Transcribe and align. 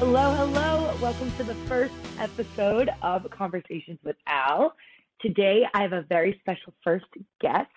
Hello, 0.00 0.34
hello. 0.34 0.96
Welcome 1.02 1.30
to 1.32 1.44
the 1.44 1.54
first 1.68 1.92
episode 2.18 2.88
of 3.02 3.28
Conversations 3.28 3.98
with 4.02 4.16
Al. 4.26 4.72
Today, 5.20 5.66
I 5.74 5.82
have 5.82 5.92
a 5.92 6.06
very 6.08 6.38
special 6.40 6.72
first 6.82 7.04
guest. 7.38 7.68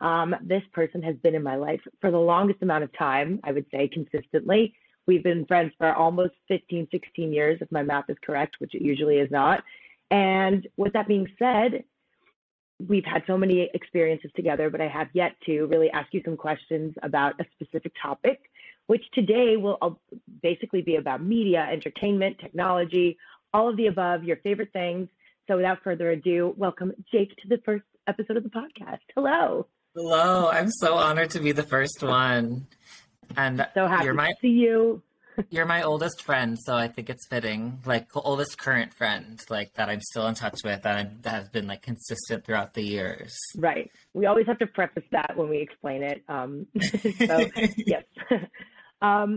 Um, 0.00 0.34
this 0.42 0.64
person 0.72 1.00
has 1.02 1.14
been 1.22 1.36
in 1.36 1.44
my 1.44 1.54
life 1.54 1.80
for 2.00 2.10
the 2.10 2.18
longest 2.18 2.60
amount 2.62 2.82
of 2.82 2.90
time, 2.98 3.38
I 3.44 3.52
would 3.52 3.66
say 3.72 3.86
consistently. 3.86 4.74
We've 5.06 5.22
been 5.22 5.46
friends 5.46 5.72
for 5.78 5.94
almost 5.94 6.32
15, 6.48 6.88
16 6.90 7.32
years, 7.32 7.58
if 7.60 7.70
my 7.70 7.84
math 7.84 8.10
is 8.10 8.16
correct, 8.26 8.56
which 8.58 8.74
it 8.74 8.82
usually 8.82 9.18
is 9.18 9.30
not. 9.30 9.62
And 10.10 10.66
with 10.76 10.92
that 10.94 11.06
being 11.06 11.28
said, 11.38 11.84
we've 12.84 13.04
had 13.04 13.22
so 13.28 13.38
many 13.38 13.70
experiences 13.74 14.32
together, 14.34 14.70
but 14.70 14.80
I 14.80 14.88
have 14.88 15.06
yet 15.12 15.36
to 15.46 15.66
really 15.66 15.88
ask 15.92 16.12
you 16.12 16.20
some 16.24 16.36
questions 16.36 16.94
about 17.04 17.34
a 17.40 17.44
specific 17.54 17.92
topic, 18.02 18.40
which 18.86 19.02
today 19.12 19.56
will 19.56 19.78
uh, 19.80 19.90
basically 20.42 20.82
be 20.82 20.96
about 20.96 21.22
media, 21.22 21.66
entertainment, 21.70 22.38
technology, 22.38 23.16
all 23.52 23.68
of 23.68 23.76
the 23.76 23.86
above, 23.86 24.24
your 24.24 24.36
favorite 24.38 24.72
things. 24.72 25.08
So 25.48 25.56
without 25.56 25.82
further 25.82 26.10
ado, 26.10 26.54
welcome 26.56 26.92
Jake 27.12 27.30
to 27.36 27.48
the 27.48 27.58
first 27.64 27.84
episode 28.06 28.36
of 28.36 28.42
the 28.42 28.50
podcast. 28.50 29.00
Hello. 29.14 29.66
Hello. 29.94 30.48
I'm 30.48 30.70
so 30.70 30.94
honored 30.94 31.30
to 31.30 31.40
be 31.40 31.52
the 31.52 31.62
first 31.62 32.02
one. 32.02 32.66
And 33.36 33.66
so 33.74 33.86
happy 33.86 34.04
you're 34.04 34.14
my, 34.14 34.28
to 34.28 34.34
see 34.40 34.48
you. 34.48 35.02
you're 35.50 35.66
my 35.66 35.82
oldest 35.82 36.22
friend, 36.22 36.58
so 36.58 36.74
I 36.74 36.88
think 36.88 37.10
it's 37.10 37.26
fitting. 37.28 37.80
Like 37.84 38.08
oldest 38.14 38.58
current 38.58 38.92
friend, 38.94 39.40
like 39.48 39.74
that 39.74 39.88
I'm 39.88 40.00
still 40.00 40.26
in 40.26 40.34
touch 40.34 40.60
with 40.64 40.84
and 40.84 41.22
that 41.22 41.30
has 41.30 41.48
been 41.48 41.66
like 41.66 41.82
consistent 41.82 42.44
throughout 42.44 42.74
the 42.74 42.82
years. 42.82 43.36
Right. 43.56 43.90
We 44.12 44.26
always 44.26 44.46
have 44.46 44.58
to 44.58 44.66
preface 44.66 45.04
that 45.12 45.36
when 45.36 45.48
we 45.48 45.58
explain 45.58 46.02
it. 46.02 46.22
Um, 46.28 46.66
so 46.80 47.46
yes. 47.76 48.04
Um, 49.04 49.30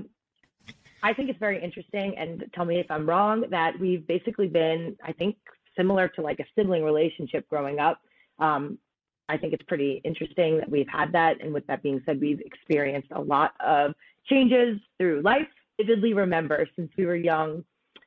I 1.04 1.14
think 1.14 1.30
it's 1.30 1.40
very 1.40 1.60
interesting, 1.68 2.08
and 2.18 2.32
tell 2.56 2.66
me 2.66 2.80
if 2.80 2.90
I'm 2.90 3.08
wrong, 3.08 3.46
that 3.52 3.72
we've 3.80 4.06
basically 4.16 4.48
been, 4.48 4.96
I 5.04 5.12
think, 5.20 5.36
similar 5.78 6.08
to 6.16 6.22
like 6.22 6.40
a 6.40 6.46
sibling 6.56 6.84
relationship 6.84 7.48
growing 7.50 7.80
up. 7.80 7.98
Um, 8.40 8.78
I 9.30 9.38
think 9.38 9.54
it's 9.54 9.64
pretty 9.64 10.02
interesting 10.04 10.58
that 10.58 10.70
we've 10.70 10.88
had 11.00 11.12
that. 11.12 11.34
And 11.42 11.54
with 11.54 11.68
that 11.68 11.84
being 11.84 12.02
said, 12.06 12.20
we've 12.20 12.40
experienced 12.52 13.10
a 13.12 13.22
lot 13.22 13.52
of 13.60 13.94
changes 14.26 14.80
through 14.98 15.22
life. 15.22 15.48
Vividly 15.80 16.14
remember 16.14 16.68
since 16.76 16.90
we 16.98 17.06
were 17.06 17.16
young 17.16 17.64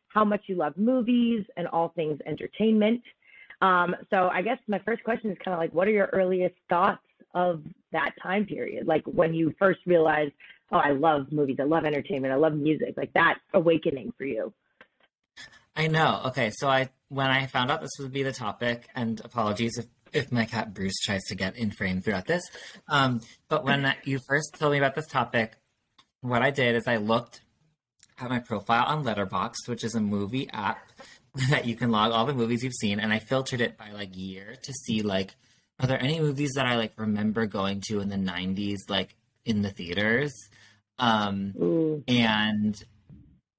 how 0.09 0.25
much 0.25 0.43
you 0.47 0.57
love 0.57 0.77
movies 0.77 1.45
and 1.57 1.69
all 1.69 1.89
things 1.95 2.19
entertainment. 2.27 3.03
Um, 3.63 3.95
so 4.11 4.29
I 4.33 4.43
guess 4.43 4.59
my 4.67 4.81
first 4.81 5.05
question 5.05 5.31
is 5.31 5.39
kind 5.45 5.55
of 5.55 5.61
like, 5.61 5.73
what 5.73 5.87
are 5.87 5.93
your 5.93 6.11
earliest 6.13 6.57
thoughts 6.69 7.05
of 7.35 7.63
that 7.93 8.13
time 8.21 8.45
period? 8.47 8.87
Like 8.87 9.05
when 9.05 9.33
you 9.35 9.55
first 9.59 9.81
realized, 9.87 10.33
oh, 10.73 10.79
I 10.79 10.91
love 10.93 11.33
movies, 11.33 11.59
I 11.61 11.65
love 11.65 11.85
entertainment, 11.85 12.33
I 12.33 12.37
love 12.37 12.55
music, 12.55 12.95
like 12.97 13.13
that 13.15 13.39
awakening 13.53 14.13
for 14.17 14.25
you. 14.25 14.53
I 15.77 15.87
know. 15.87 16.23
Okay, 16.27 16.51
so 16.51 16.69
I 16.69 16.91
when 17.09 17.29
I 17.29 17.47
found 17.47 17.71
out 17.71 17.81
this 17.81 17.91
would 18.01 18.13
be 18.13 18.23
the 18.23 18.33
topic, 18.33 18.89
and 18.95 19.21
apologies 19.25 19.79
if 19.79 19.87
if 20.13 20.33
my 20.33 20.45
cat 20.45 20.75
Bruce 20.75 20.99
tries 21.05 21.23
to 21.29 21.35
get 21.35 21.57
in 21.57 21.71
frame 21.71 22.01
throughout 22.01 22.27
this. 22.27 22.43
Um, 22.89 23.21
but 23.49 23.65
when 23.65 23.95
you 24.05 24.19
first 24.29 24.55
told 24.59 24.73
me 24.73 24.79
about 24.79 24.95
this 24.95 25.07
topic, 25.07 25.53
what 26.21 26.43
I 26.43 26.51
did 26.51 26.75
is 26.75 26.87
I 26.87 26.97
looked 26.97 27.43
at 28.19 28.29
my 28.29 28.41
profile 28.41 28.85
on 28.87 29.05
Letterboxd, 29.05 29.69
which 29.69 29.85
is 29.85 29.95
a 29.95 30.01
movie 30.01 30.51
app 30.53 30.81
that 31.51 31.65
you 31.65 31.77
can 31.77 31.91
log 31.91 32.13
all 32.13 32.27
the 32.27 32.35
movies 32.35 32.65
you've 32.65 32.75
seen, 32.75 32.99
and 32.99 33.13
I 33.13 33.19
filtered 33.19 33.61
it 33.61 33.79
by 33.79 33.91
like 33.93 34.17
year 34.17 34.57
to 34.63 34.73
see 34.73 35.03
like 35.03 35.37
are 35.79 35.87
there 35.87 36.03
any 36.03 36.21
movies 36.21 36.53
that 36.57 36.67
I 36.67 36.77
like 36.77 36.93
remember 36.99 37.47
going 37.47 37.81
to 37.89 38.01
in 38.01 38.09
the 38.09 38.17
'90s, 38.17 38.79
like 38.89 39.17
in 39.45 39.63
the 39.63 39.71
theaters. 39.71 40.35
Um, 41.01 42.05
and 42.07 42.85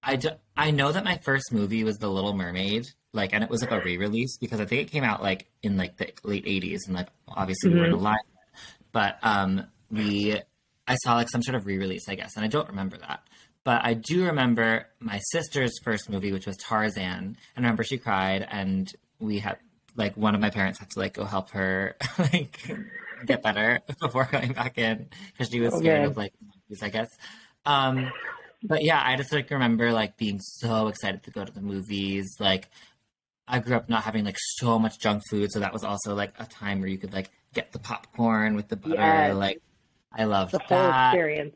I, 0.04 0.72
know 0.72 0.92
that 0.92 1.04
my 1.04 1.18
first 1.18 1.52
movie 1.52 1.84
was 1.84 1.98
The 1.98 2.08
Little 2.08 2.34
Mermaid, 2.34 2.88
like 3.14 3.34
and 3.34 3.44
it 3.44 3.50
was 3.50 3.62
like 3.62 3.72
a 3.72 3.82
re-release 3.82 4.38
because 4.38 4.60
I 4.60 4.66
think 4.66 4.82
it 4.84 4.92
came 4.92 5.04
out 5.04 5.22
like 5.22 5.48
in 5.64 5.78
like 5.78 5.98
the 5.98 6.12
late 6.24 6.46
80s 6.46 6.80
and 6.88 6.96
like 6.96 7.10
obviously 7.28 7.70
mm-hmm. 7.70 7.80
we 7.80 7.82
weren't 7.82 7.94
alive 7.94 8.20
but 8.92 9.18
um 9.22 9.66
we 9.90 10.40
I 10.88 10.96
saw 11.04 11.16
like 11.16 11.30
some 11.30 11.42
sort 11.42 11.56
of 11.56 11.66
re-release 11.66 12.08
I 12.08 12.16
guess 12.16 12.36
and 12.36 12.46
I 12.46 12.48
don't 12.48 12.70
remember 12.70 12.98
that 12.98 13.22
but 13.64 13.84
I 13.84 13.94
do 13.96 14.26
remember 14.26 14.88
my 15.00 15.20
sister's 15.32 15.74
first 15.84 16.10
movie 16.10 16.32
which 16.32 16.48
was 16.48 16.58
Tarzan 16.58 17.04
and 17.04 17.38
I 17.56 17.60
remember 17.60 17.84
she 17.84 17.98
cried 17.98 18.48
and 18.50 18.92
we 19.20 19.40
had 19.40 19.58
like 19.96 20.16
one 20.16 20.34
of 20.34 20.42
my 20.42 20.50
parents 20.50 20.80
had 20.80 20.90
to 20.92 21.00
like 21.00 21.14
go 21.14 21.26
help 21.26 21.50
her 21.52 21.98
like 22.18 22.60
get 23.26 23.44
better 23.44 23.80
before 24.02 24.28
going 24.32 24.54
back 24.54 24.78
in 24.78 25.10
because 25.32 25.50
she 25.52 25.60
was 25.60 25.74
scared 25.78 26.02
okay. 26.02 26.06
of 26.06 26.18
like 26.18 26.34
movies 26.72 26.84
I 26.84 26.90
guess 26.90 27.10
um 27.66 28.12
but 28.64 28.84
yeah, 28.84 29.02
I 29.04 29.16
just 29.16 29.32
like 29.32 29.50
remember 29.50 29.92
like 29.92 30.18
being 30.18 30.40
so 30.40 30.88
excited 30.88 31.24
to 31.24 31.32
go 31.32 31.44
to 31.44 31.52
the 31.52 31.62
movies. 31.62 32.36
Like 32.40 32.70
I 33.48 33.60
grew 33.60 33.76
up 33.76 33.90
not 33.90 34.04
having 34.04 34.26
like 34.26 34.38
so 34.40 34.78
much 34.78 35.00
junk 35.00 35.24
food, 35.30 35.52
so 35.52 35.60
that 35.60 35.74
was 35.74 35.84
also 35.84 36.14
like 36.16 36.34
a 36.40 36.46
time 36.46 36.80
where 36.80 36.90
you 36.90 36.98
could 36.98 37.14
like 37.14 37.30
get 37.54 37.72
the 37.72 37.80
popcorn 37.80 38.56
with 38.56 38.68
the 38.68 38.76
butter. 38.76 38.96
Yes. 38.96 39.36
Like 39.36 39.62
I 40.14 40.26
loved 40.26 40.52
the 40.52 40.62
that. 40.70 40.70
whole 40.70 41.10
experience. 41.10 41.56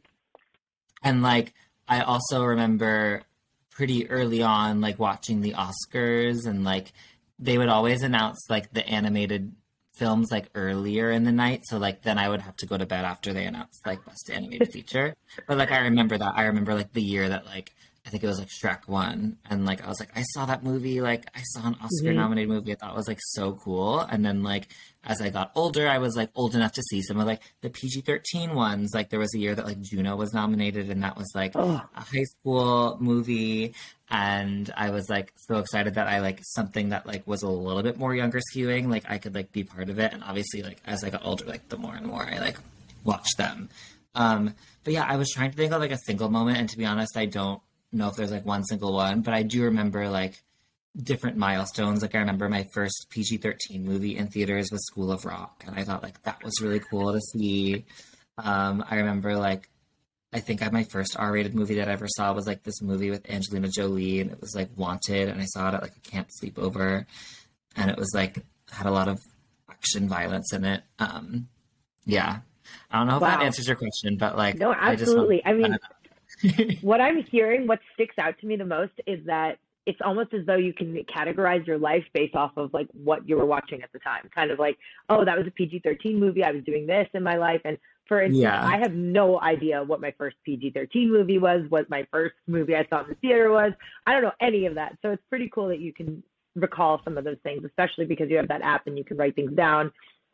And 1.03 1.21
like 1.21 1.53
I 1.87 2.01
also 2.01 2.43
remember 2.43 3.23
pretty 3.69 4.09
early 4.09 4.41
on 4.41 4.81
like 4.81 4.97
watching 4.97 5.41
the 5.41 5.53
Oscars 5.53 6.47
and 6.47 6.63
like 6.63 6.91
they 7.37 7.57
would 7.57 7.69
always 7.69 8.01
announce 8.01 8.47
like 8.49 8.73
the 8.73 8.87
animated 8.87 9.53
films 9.95 10.31
like 10.31 10.49
earlier 10.55 11.11
in 11.11 11.23
the 11.23 11.31
night 11.31 11.65
so 11.65 11.77
like 11.77 12.01
then 12.03 12.17
i 12.17 12.27
would 12.27 12.41
have 12.41 12.55
to 12.57 12.65
go 12.65 12.77
to 12.77 12.85
bed 12.85 13.05
after 13.05 13.33
they 13.33 13.45
announced 13.45 13.85
like 13.85 14.03
best 14.05 14.29
animated 14.29 14.69
feature. 14.71 15.15
But 15.47 15.57
like 15.57 15.71
i 15.71 15.79
remember 15.79 16.17
that. 16.17 16.33
I 16.35 16.43
remember 16.45 16.73
like 16.73 16.93
the 16.93 17.01
year 17.01 17.29
that 17.29 17.45
like 17.45 17.71
I 18.05 18.09
think 18.09 18.23
it 18.23 18.27
was 18.27 18.37
like 18.37 18.49
Shrek 18.49 18.87
one, 18.87 19.37
and 19.49 19.65
like 19.65 19.83
I 19.83 19.87
was 19.87 19.99
like, 19.99 20.15
I 20.15 20.21
saw 20.21 20.45
that 20.45 20.63
movie, 20.63 21.01
like 21.01 21.25
I 21.35 21.41
saw 21.41 21.67
an 21.67 21.75
Oscar 21.81 22.09
mm-hmm. 22.09 22.17
nominated 22.17 22.49
movie. 22.49 22.71
I 22.73 22.75
thought 22.75 22.91
it 22.91 22.97
was 22.97 23.07
like 23.07 23.19
so 23.19 23.53
cool. 23.53 23.99
And 23.99 24.23
then 24.23 24.43
like 24.43 24.67
as 25.03 25.21
I 25.21 25.29
got 25.29 25.51
older, 25.55 25.87
I 25.87 25.97
was 25.97 26.15
like 26.15 26.29
old 26.35 26.53
enough 26.53 26.73
to 26.73 26.83
see 26.83 27.01
some 27.01 27.19
of 27.19 27.25
like 27.25 27.41
the 27.61 27.71
PG 27.71 28.01
thirteen 28.01 28.53
ones. 28.53 28.91
Like 28.93 29.09
there 29.09 29.19
was 29.19 29.33
a 29.33 29.39
year 29.39 29.55
that 29.55 29.65
like 29.65 29.81
Juno 29.81 30.15
was 30.15 30.35
nominated, 30.35 30.91
and 30.91 31.01
that 31.01 31.17
was 31.17 31.31
like 31.33 31.53
oh. 31.55 31.81
a 31.95 31.99
high 31.99 32.23
school 32.23 32.97
movie. 32.99 33.73
And 34.07 34.71
I 34.77 34.91
was 34.91 35.09
like 35.09 35.33
so 35.47 35.57
excited 35.57 35.95
that 35.95 36.07
I 36.07 36.19
like 36.19 36.41
something 36.43 36.89
that 36.89 37.07
like 37.07 37.25
was 37.25 37.41
a 37.41 37.49
little 37.49 37.81
bit 37.81 37.97
more 37.97 38.13
younger 38.13 38.39
skewing, 38.53 38.87
like 38.87 39.09
I 39.09 39.17
could 39.17 39.33
like 39.33 39.51
be 39.51 39.63
part 39.63 39.89
of 39.89 39.97
it. 39.97 40.13
And 40.13 40.23
obviously, 40.23 40.61
like 40.61 40.77
as 40.85 41.03
I 41.03 41.09
got 41.09 41.25
older, 41.25 41.45
like 41.45 41.69
the 41.69 41.77
more 41.77 41.95
and 41.95 42.05
more 42.05 42.23
I 42.23 42.37
like 42.37 42.59
watched 43.03 43.37
them. 43.37 43.69
Um, 44.13 44.53
but 44.83 44.93
yeah, 44.93 45.05
I 45.07 45.17
was 45.17 45.31
trying 45.31 45.49
to 45.49 45.57
think 45.57 45.73
of 45.73 45.81
like 45.81 45.91
a 45.91 45.97
single 45.97 46.29
moment, 46.29 46.59
and 46.59 46.69
to 46.69 46.77
be 46.77 46.85
honest, 46.85 47.17
I 47.17 47.25
don't 47.25 47.61
know 47.97 48.09
if 48.09 48.15
there's 48.15 48.31
like 48.31 48.45
one 48.45 48.63
single 48.63 48.93
one, 48.93 49.21
but 49.21 49.33
I 49.33 49.43
do 49.43 49.63
remember 49.63 50.09
like 50.09 50.41
different 50.95 51.37
milestones. 51.37 52.01
Like 52.01 52.15
I 52.15 52.19
remember 52.19 52.49
my 52.49 52.65
first 52.73 53.07
PG 53.09 53.37
thirteen 53.37 53.85
movie 53.85 54.17
in 54.17 54.27
theaters 54.27 54.69
was 54.71 54.85
School 54.85 55.11
of 55.11 55.25
Rock, 55.25 55.63
and 55.65 55.77
I 55.77 55.83
thought 55.83 56.03
like 56.03 56.21
that 56.23 56.43
was 56.43 56.61
really 56.61 56.79
cool 56.79 57.13
to 57.13 57.21
see. 57.21 57.85
Um, 58.37 58.83
I 58.89 58.97
remember 58.97 59.37
like 59.37 59.69
I 60.35 60.41
think 60.41 60.61
I, 60.61 60.69
my 60.69 60.83
first 60.83 61.15
R 61.17 61.31
rated 61.31 61.55
movie 61.55 61.75
that 61.75 61.87
I 61.87 61.93
ever 61.93 62.07
saw 62.09 62.33
was 62.33 62.45
like 62.45 62.63
this 62.63 62.81
movie 62.81 63.09
with 63.09 63.29
Angelina 63.29 63.69
Jolie, 63.69 64.19
and 64.19 64.31
it 64.31 64.41
was 64.41 64.53
like 64.53 64.69
Wanted, 64.75 65.29
and 65.29 65.41
I 65.41 65.45
saw 65.45 65.69
it 65.69 65.75
at 65.75 65.81
like 65.81 65.95
a 65.95 66.09
camp 66.09 66.27
sleepover, 66.29 67.05
and 67.77 67.89
it 67.89 67.97
was 67.97 68.11
like 68.13 68.43
had 68.69 68.85
a 68.85 68.91
lot 68.91 69.07
of 69.07 69.17
action 69.69 70.09
violence 70.09 70.51
in 70.51 70.65
it. 70.65 70.83
Um, 70.99 71.47
yeah, 72.05 72.39
I 72.91 72.97
don't 72.97 73.07
know 73.07 73.15
if 73.15 73.21
wow. 73.21 73.37
that 73.37 73.43
answers 73.43 73.67
your 73.67 73.77
question, 73.77 74.17
but 74.17 74.35
like 74.35 74.55
no, 74.55 74.73
absolutely. 74.73 75.43
I, 75.45 75.51
I 75.51 75.53
mean, 75.53 75.77
what 76.81 77.01
I'm 77.01 77.23
hearing, 77.23 77.67
what 77.67 77.79
sticks 77.93 78.15
out 78.17 78.39
to 78.39 78.47
me 78.47 78.55
the 78.55 78.65
most 78.65 78.93
is 79.05 79.25
that 79.25 79.57
it's 79.85 79.99
almost 80.03 80.33
as 80.33 80.45
though 80.45 80.55
you 80.55 80.73
can 80.73 80.95
categorize 81.15 81.65
your 81.67 81.77
life 81.77 82.03
based 82.13 82.35
off 82.35 82.51
of 82.57 82.73
like 82.73 82.87
what 82.91 83.27
you 83.27 83.37
were 83.37 83.45
watching 83.45 83.83
at 83.83 83.91
the 83.93 83.99
time. 83.99 84.29
Kind 84.33 84.49
of 84.49 84.57
like, 84.57 84.77
oh, 85.09 85.23
that 85.23 85.37
was 85.37 85.45
a 85.45 85.51
PG 85.51 85.81
13 85.83 86.19
movie. 86.19 86.43
I 86.43 86.51
was 86.51 86.63
doing 86.63 86.87
this 86.87 87.07
in 87.13 87.21
my 87.21 87.35
life. 87.35 87.61
And 87.65 87.77
for 88.07 88.21
instance, 88.21 88.41
yeah. 88.41 88.65
I 88.65 88.77
have 88.77 88.93
no 88.93 89.39
idea 89.41 89.83
what 89.83 90.01
my 90.01 90.13
first 90.17 90.37
PG 90.43 90.71
13 90.71 91.11
movie 91.11 91.37
was, 91.37 91.65
what 91.69 91.89
my 91.89 92.07
first 92.11 92.35
movie 92.47 92.75
I 92.75 92.85
saw 92.89 93.03
in 93.03 93.09
the 93.09 93.15
theater 93.15 93.51
was. 93.51 93.73
I 94.07 94.13
don't 94.13 94.23
know 94.23 94.31
any 94.41 94.65
of 94.65 94.75
that. 94.75 94.97
So 95.01 95.11
it's 95.11 95.23
pretty 95.29 95.49
cool 95.53 95.67
that 95.67 95.79
you 95.79 95.93
can 95.93 96.23
recall 96.55 97.01
some 97.03 97.17
of 97.17 97.23
those 97.23 97.37
things, 97.43 97.63
especially 97.63 98.05
because 98.05 98.29
you 98.29 98.37
have 98.37 98.47
that 98.47 98.61
app 98.61 98.87
and 98.87 98.97
you 98.97 99.03
can 99.03 99.17
write 99.17 99.35
things 99.35 99.53
down. 99.53 99.91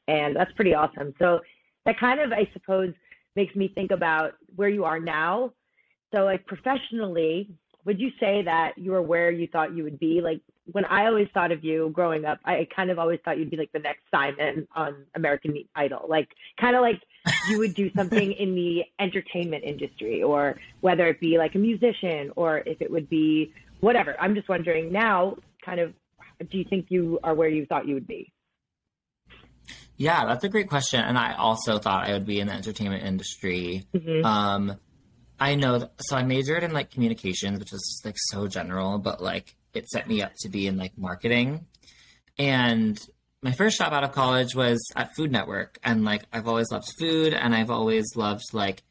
And 0.08 0.36
that's 0.36 0.52
pretty 0.54 0.74
awesome. 0.74 1.14
So 1.20 1.42
that 1.86 2.00
kind 2.00 2.22
of, 2.22 2.32
I 2.32 2.48
suppose, 2.54 2.94
makes 3.36 3.56
me 3.56 3.70
think 3.74 3.92
about 3.92 4.34
where 4.56 4.70
you 4.70 4.86
are 4.86 5.00
now 5.00 5.52
so, 6.12 6.24
like 6.24 6.46
professionally, 6.46 7.50
would 7.86 8.00
you 8.00 8.12
say 8.20 8.44
that 8.44 8.78
you 8.78 8.92
were 8.92 9.02
where 9.02 9.32
you 9.32 9.48
thought 9.48 9.76
you 9.76 9.84
would 9.84 10.00
be? 10.00 10.22
Like 10.22 10.42
when 10.72 10.86
I 10.86 11.08
always 11.08 11.28
thought 11.34 11.52
of 11.52 11.64
you 11.64 11.90
growing 11.94 12.26
up, 12.26 12.40
I 12.46 12.68
kind 12.76 12.92
of 12.92 13.00
always 13.00 13.20
thought 13.24 13.38
you'd 13.38 13.50
be 13.50 13.58
like 13.58 13.72
the 13.72 13.80
next 13.80 14.04
Simon 14.12 14.68
on 14.76 15.06
American 15.16 15.56
Idol, 15.76 16.06
like 16.08 16.30
kind 16.60 16.76
of 16.76 16.82
like 16.82 17.02
you 17.50 17.60
would 17.60 17.74
do 17.74 17.92
something 17.96 18.32
in 18.40 18.56
the 18.56 18.84
entertainment 19.00 19.64
industry, 19.64 20.22
or 20.22 20.56
whether 20.82 21.08
it 21.08 21.20
be 21.20 21.38
like 21.38 21.56
a 21.56 21.60
musician, 21.60 22.32
or 22.36 22.60
if 22.60 22.82
it 22.82 22.92
would 22.92 23.10
be 23.10 23.54
whatever. 23.80 24.16
I'm 24.20 24.36
just 24.36 24.48
wondering 24.48 24.92
now, 24.92 25.38
kind 25.66 25.80
of, 25.80 25.94
do 26.50 26.58
you 26.58 26.66
think 26.70 26.88
you 26.90 27.20
are 27.24 27.34
where 27.34 27.50
you 27.50 27.66
thought 27.66 27.88
you 27.88 27.96
would 27.96 28.08
be? 28.08 28.32
Yeah, 29.98 30.26
that's 30.26 30.44
a 30.44 30.50
great 30.50 30.68
question. 30.68 31.00
And 31.00 31.18
I 31.18 31.36
also 31.36 31.78
thought 31.78 32.08
I 32.08 32.14
would 32.14 32.26
be 32.26 32.40
in 32.40 32.48
the 32.48 32.54
entertainment 32.54 33.04
industry. 33.04 33.84
Mm-hmm. 33.94 34.26
Um, 34.26 34.80
I 35.42 35.56
know. 35.56 35.90
So 35.98 36.16
I 36.16 36.24
majored 36.24 36.64
in 36.64 36.72
like 36.72 36.92
communications, 36.92 37.58
which 37.58 37.74
is 37.74 37.82
just 37.82 38.06
like 38.06 38.16
so 38.30 38.48
general, 38.48 39.00
but 39.00 39.24
like 39.24 39.56
it 39.74 39.90
set 39.90 40.08
me 40.08 40.22
up 40.22 40.34
to 40.42 40.50
be 40.50 40.68
in 40.68 40.78
like 40.78 40.96
marketing. 41.00 41.66
And 42.38 43.00
my 43.42 43.52
first 43.52 43.80
job 43.80 43.92
out 43.92 44.04
of 44.04 44.12
college 44.12 44.56
was 44.56 44.80
at 44.96 45.16
Food 45.16 45.32
Network, 45.32 45.80
and 45.84 46.06
like 46.06 46.24
I've 46.32 46.48
always 46.48 46.72
loved 46.72 46.88
food, 47.00 47.34
and 47.34 47.56
I've 47.56 47.72
always 47.72 48.16
loved 48.16 48.54
like 48.54 48.84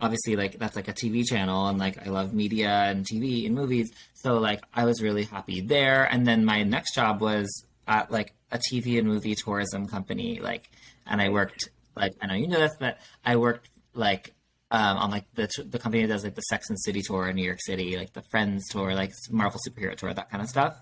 obviously 0.00 0.34
like 0.34 0.58
that's 0.58 0.74
like 0.74 0.88
a 0.88 0.92
TV 0.92 1.24
channel, 1.24 1.68
and 1.68 1.78
like 1.78 2.04
I 2.04 2.10
love 2.10 2.34
media 2.34 2.68
and 2.68 3.06
TV 3.06 3.46
and 3.46 3.54
movies, 3.54 3.92
so 4.14 4.38
like 4.38 4.64
I 4.74 4.86
was 4.86 5.00
really 5.00 5.22
happy 5.22 5.60
there. 5.60 6.04
And 6.04 6.26
then 6.26 6.44
my 6.44 6.64
next 6.64 6.94
job 6.96 7.20
was 7.20 7.64
at 7.86 8.10
like 8.10 8.34
a 8.50 8.58
TV 8.58 8.98
and 8.98 9.06
movie 9.06 9.36
tourism 9.36 9.86
company, 9.86 10.40
like, 10.40 10.68
and 11.06 11.22
I 11.22 11.28
worked 11.28 11.70
like 11.94 12.14
I 12.20 12.26
know 12.26 12.34
you 12.34 12.48
know 12.48 12.58
this, 12.58 12.74
but 12.80 12.98
I 13.24 13.36
worked 13.36 13.68
like 13.94 14.34
um, 14.70 14.96
on 14.98 15.10
like 15.10 15.26
the 15.34 15.48
the 15.64 15.78
company 15.78 16.04
that 16.04 16.12
does 16.12 16.24
like 16.24 16.34
the 16.34 16.42
Sex 16.42 16.68
and 16.68 16.80
City 16.80 17.02
tour 17.02 17.28
in 17.28 17.36
New 17.36 17.44
York 17.44 17.60
City, 17.60 17.96
like 17.96 18.12
the 18.12 18.22
Friends 18.30 18.68
tour, 18.68 18.94
like 18.94 19.12
Marvel 19.30 19.60
superhero 19.66 19.94
tour, 19.94 20.12
that 20.12 20.30
kind 20.30 20.42
of 20.42 20.48
stuff. 20.48 20.76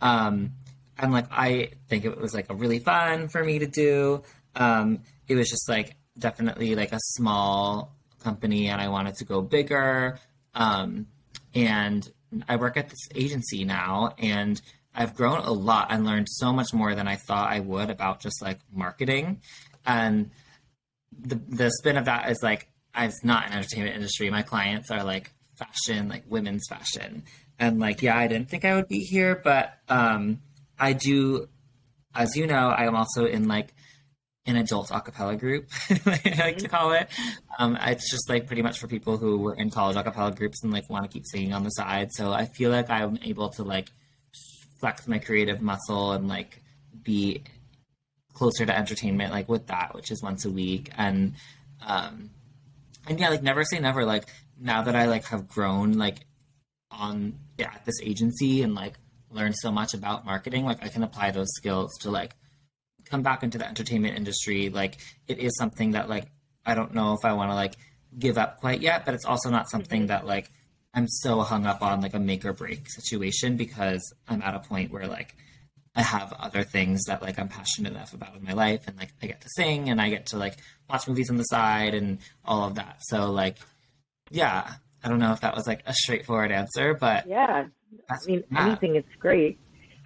Um, 0.00 0.52
and 0.98 1.12
like 1.12 1.26
I 1.30 1.70
think 1.88 2.04
it 2.04 2.18
was 2.18 2.34
like 2.34 2.46
a 2.50 2.54
really 2.54 2.78
fun 2.78 3.28
for 3.28 3.44
me 3.44 3.58
to 3.58 3.66
do. 3.66 4.22
Um, 4.54 5.00
it 5.28 5.34
was 5.34 5.50
just 5.50 5.68
like 5.68 5.96
definitely 6.18 6.74
like 6.74 6.92
a 6.92 7.00
small 7.00 7.94
company, 8.22 8.68
and 8.68 8.80
I 8.80 8.88
wanted 8.88 9.16
to 9.16 9.24
go 9.24 9.42
bigger. 9.42 10.18
Um, 10.54 11.06
and 11.54 12.08
I 12.48 12.56
work 12.56 12.76
at 12.76 12.88
this 12.88 13.08
agency 13.14 13.64
now, 13.64 14.14
and 14.18 14.60
I've 14.94 15.14
grown 15.14 15.40
a 15.40 15.52
lot 15.52 15.88
and 15.90 16.06
learned 16.06 16.28
so 16.30 16.52
much 16.52 16.72
more 16.72 16.94
than 16.94 17.06
I 17.06 17.16
thought 17.16 17.52
I 17.52 17.60
would 17.60 17.90
about 17.90 18.20
just 18.20 18.40
like 18.40 18.60
marketing. 18.72 19.42
And 19.84 20.30
the 21.18 21.34
the 21.48 21.70
spin 21.70 21.98
of 21.98 22.06
that 22.06 22.30
is 22.30 22.38
like 22.42 22.68
I'm 22.96 23.12
not 23.22 23.46
an 23.46 23.52
entertainment 23.52 23.94
industry. 23.94 24.30
My 24.30 24.42
clients 24.42 24.90
are 24.90 25.04
like 25.04 25.30
fashion, 25.56 26.08
like 26.08 26.24
women's 26.28 26.66
fashion. 26.68 27.24
And 27.58 27.78
like, 27.78 28.02
yeah, 28.02 28.16
I 28.16 28.26
didn't 28.26 28.48
think 28.48 28.64
I 28.64 28.74
would 28.74 28.88
be 28.88 29.00
here, 29.00 29.40
but 29.42 29.78
um, 29.88 30.40
I 30.78 30.92
do, 30.92 31.48
as 32.14 32.36
you 32.36 32.46
know, 32.46 32.68
I 32.68 32.84
am 32.84 32.96
also 32.96 33.26
in 33.26 33.48
like 33.48 33.74
an 34.46 34.56
adult 34.56 34.90
acapella 34.90 35.38
group, 35.38 35.68
I 35.90 36.34
like 36.38 36.58
to 36.58 36.68
call 36.68 36.92
it. 36.92 37.08
Um, 37.58 37.76
it's 37.80 38.10
just 38.10 38.28
like 38.28 38.46
pretty 38.46 38.62
much 38.62 38.78
for 38.78 38.86
people 38.86 39.16
who 39.16 39.38
were 39.38 39.54
in 39.54 39.70
college 39.70 39.96
acapella 39.96 40.34
groups 40.34 40.62
and 40.62 40.72
like 40.72 40.88
want 40.88 41.04
to 41.04 41.10
keep 41.10 41.26
singing 41.26 41.52
on 41.52 41.64
the 41.64 41.70
side. 41.70 42.12
So 42.12 42.32
I 42.32 42.46
feel 42.46 42.70
like 42.70 42.88
I'm 42.88 43.18
able 43.24 43.48
to 43.50 43.64
like 43.64 43.90
flex 44.80 45.08
my 45.08 45.18
creative 45.18 45.60
muscle 45.60 46.12
and 46.12 46.28
like 46.28 46.62
be 47.02 47.42
closer 48.34 48.64
to 48.66 48.76
entertainment, 48.76 49.32
like 49.32 49.48
with 49.48 49.66
that, 49.66 49.94
which 49.94 50.10
is 50.10 50.22
once 50.22 50.44
a 50.44 50.50
week. 50.50 50.90
And 50.96 51.34
um, 51.84 52.30
and 53.06 53.18
yeah, 53.18 53.28
like 53.28 53.42
never 53.42 53.64
say 53.64 53.78
never. 53.78 54.04
Like 54.04 54.24
now 54.58 54.82
that 54.82 54.96
I 54.96 55.06
like 55.06 55.26
have 55.26 55.48
grown 55.48 55.92
like 55.94 56.18
on 56.90 57.38
yeah, 57.58 57.72
at 57.74 57.84
this 57.84 58.00
agency 58.02 58.62
and 58.62 58.74
like 58.74 58.94
learned 59.30 59.56
so 59.56 59.70
much 59.70 59.94
about 59.94 60.24
marketing, 60.24 60.64
like 60.64 60.84
I 60.84 60.88
can 60.88 61.02
apply 61.02 61.30
those 61.30 61.48
skills 61.54 61.96
to 62.00 62.10
like 62.10 62.34
come 63.04 63.22
back 63.22 63.42
into 63.42 63.58
the 63.58 63.66
entertainment 63.66 64.16
industry. 64.16 64.68
Like 64.68 64.98
it 65.28 65.38
is 65.38 65.56
something 65.56 65.92
that 65.92 66.08
like 66.08 66.26
I 66.64 66.74
don't 66.74 66.94
know 66.94 67.14
if 67.14 67.24
I 67.24 67.32
want 67.32 67.50
to 67.50 67.54
like 67.54 67.74
give 68.18 68.38
up 68.38 68.60
quite 68.60 68.80
yet, 68.80 69.04
but 69.04 69.14
it's 69.14 69.24
also 69.24 69.50
not 69.50 69.68
something 69.68 70.02
mm-hmm. 70.02 70.08
that 70.08 70.26
like 70.26 70.50
I'm 70.94 71.08
so 71.08 71.40
hung 71.42 71.66
up 71.66 71.82
on 71.82 72.00
like 72.00 72.14
a 72.14 72.18
make 72.18 72.44
or 72.44 72.52
break 72.52 72.88
situation 72.90 73.56
because 73.56 74.14
I'm 74.28 74.42
at 74.42 74.54
a 74.54 74.60
point 74.60 74.90
where 74.90 75.06
like 75.06 75.34
I 75.96 76.02
have 76.02 76.32
other 76.38 76.62
things 76.62 77.04
that 77.04 77.22
like 77.22 77.38
I'm 77.38 77.48
passionate 77.48 77.92
enough 77.92 78.12
about 78.12 78.36
in 78.36 78.44
my 78.44 78.52
life 78.52 78.82
and 78.86 78.96
like 78.98 79.12
I 79.22 79.26
get 79.26 79.40
to 79.40 79.48
sing 79.56 79.88
and 79.88 80.00
I 80.00 80.10
get 80.10 80.26
to 80.26 80.36
like 80.36 80.58
watch 80.88 81.08
movies 81.08 81.30
on 81.30 81.38
the 81.38 81.44
side 81.44 81.94
and 81.94 82.18
all 82.44 82.64
of 82.64 82.74
that. 82.74 82.98
So 83.00 83.30
like 83.30 83.56
yeah, 84.30 84.74
I 85.02 85.08
don't 85.08 85.18
know 85.18 85.32
if 85.32 85.40
that 85.40 85.56
was 85.56 85.66
like 85.66 85.82
a 85.86 85.94
straightforward 85.94 86.52
answer, 86.52 86.94
but 86.94 87.26
yeah, 87.26 87.66
I 88.10 88.16
mean 88.26 88.44
yeah. 88.52 88.66
anything 88.66 88.96
is 88.96 89.04
great. 89.18 89.58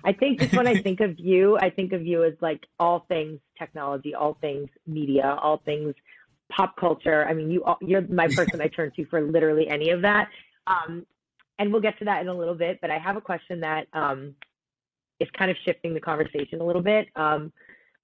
I 0.05 0.13
think 0.13 0.41
just 0.41 0.55
when 0.55 0.67
I 0.67 0.77
think 0.83 1.01
of 1.01 1.19
you, 1.19 1.59
I 1.59 1.71
think 1.71 1.93
of 1.93 2.07
you 2.07 2.25
as 2.25 2.35
like 2.41 2.67
all 2.79 3.05
things 3.09 3.41
technology, 3.59 4.15
all 4.15 4.39
things 4.41 4.69
media, 4.87 5.37
all 5.43 5.59
things 5.65 5.95
pop 6.51 6.77
culture. 6.77 7.27
I 7.27 7.35
mean, 7.35 7.51
you 7.51 7.65
you're 7.81 8.03
my 8.03 8.29
person 8.35 8.61
I 8.61 8.69
turn 8.69 8.93
to 8.97 9.05
for 9.07 9.21
literally 9.21 9.69
any 9.69 9.91
of 9.91 10.03
that. 10.03 10.29
Um, 10.67 11.05
and 11.59 11.73
we'll 11.73 11.83
get 11.83 11.99
to 11.99 12.07
that 12.07 12.23
in 12.23 12.29
a 12.29 12.35
little 12.35 12.55
bit, 12.55 12.81
but 12.81 12.91
I 12.91 12.99
have 12.99 13.17
a 13.17 13.21
question 13.21 13.61
that 13.61 13.87
um, 13.93 14.35
is 15.21 15.29
kind 15.39 15.51
of 15.51 15.57
shifting 15.65 15.95
the 15.95 16.01
conversation 16.01 16.61
a 16.61 16.65
little 16.65 16.83
bit, 16.83 17.09
um, 17.17 17.53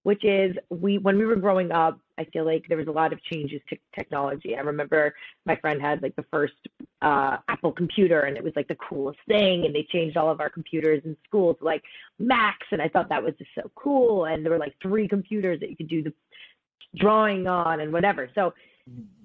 which 0.02 0.24
is 0.24 0.54
we 0.70 0.98
when 0.98 1.18
we 1.18 1.24
were 1.24 1.36
growing 1.36 1.72
up, 1.72 1.98
I 2.18 2.24
feel 2.26 2.44
like 2.44 2.64
there 2.68 2.78
was 2.78 2.86
a 2.86 2.92
lot 2.92 3.12
of 3.12 3.22
changes 3.24 3.60
to 3.68 3.76
technology. 3.94 4.54
I 4.54 4.60
remember 4.60 5.14
my 5.44 5.56
friend 5.56 5.80
had 5.80 6.02
like 6.02 6.14
the 6.14 6.24
first 6.30 6.54
uh, 7.02 7.38
Apple 7.48 7.72
computer, 7.72 8.20
and 8.20 8.36
it 8.36 8.44
was 8.44 8.52
like 8.54 8.68
the 8.68 8.76
coolest 8.76 9.18
thing. 9.26 9.64
And 9.64 9.74
they 9.74 9.86
changed 9.90 10.16
all 10.16 10.30
of 10.30 10.40
our 10.40 10.50
computers 10.50 11.02
in 11.04 11.16
school 11.26 11.54
to 11.54 11.64
like 11.64 11.82
Macs, 12.18 12.66
and 12.70 12.80
I 12.80 12.88
thought 12.88 13.08
that 13.08 13.22
was 13.22 13.34
just 13.38 13.50
so 13.54 13.70
cool. 13.74 14.26
And 14.26 14.44
there 14.44 14.52
were 14.52 14.58
like 14.58 14.76
three 14.80 15.08
computers 15.08 15.58
that 15.60 15.70
you 15.70 15.76
could 15.76 15.88
do 15.88 16.02
the 16.04 16.12
drawing 16.94 17.46
on 17.46 17.80
and 17.80 17.92
whatever. 17.92 18.30
So 18.34 18.54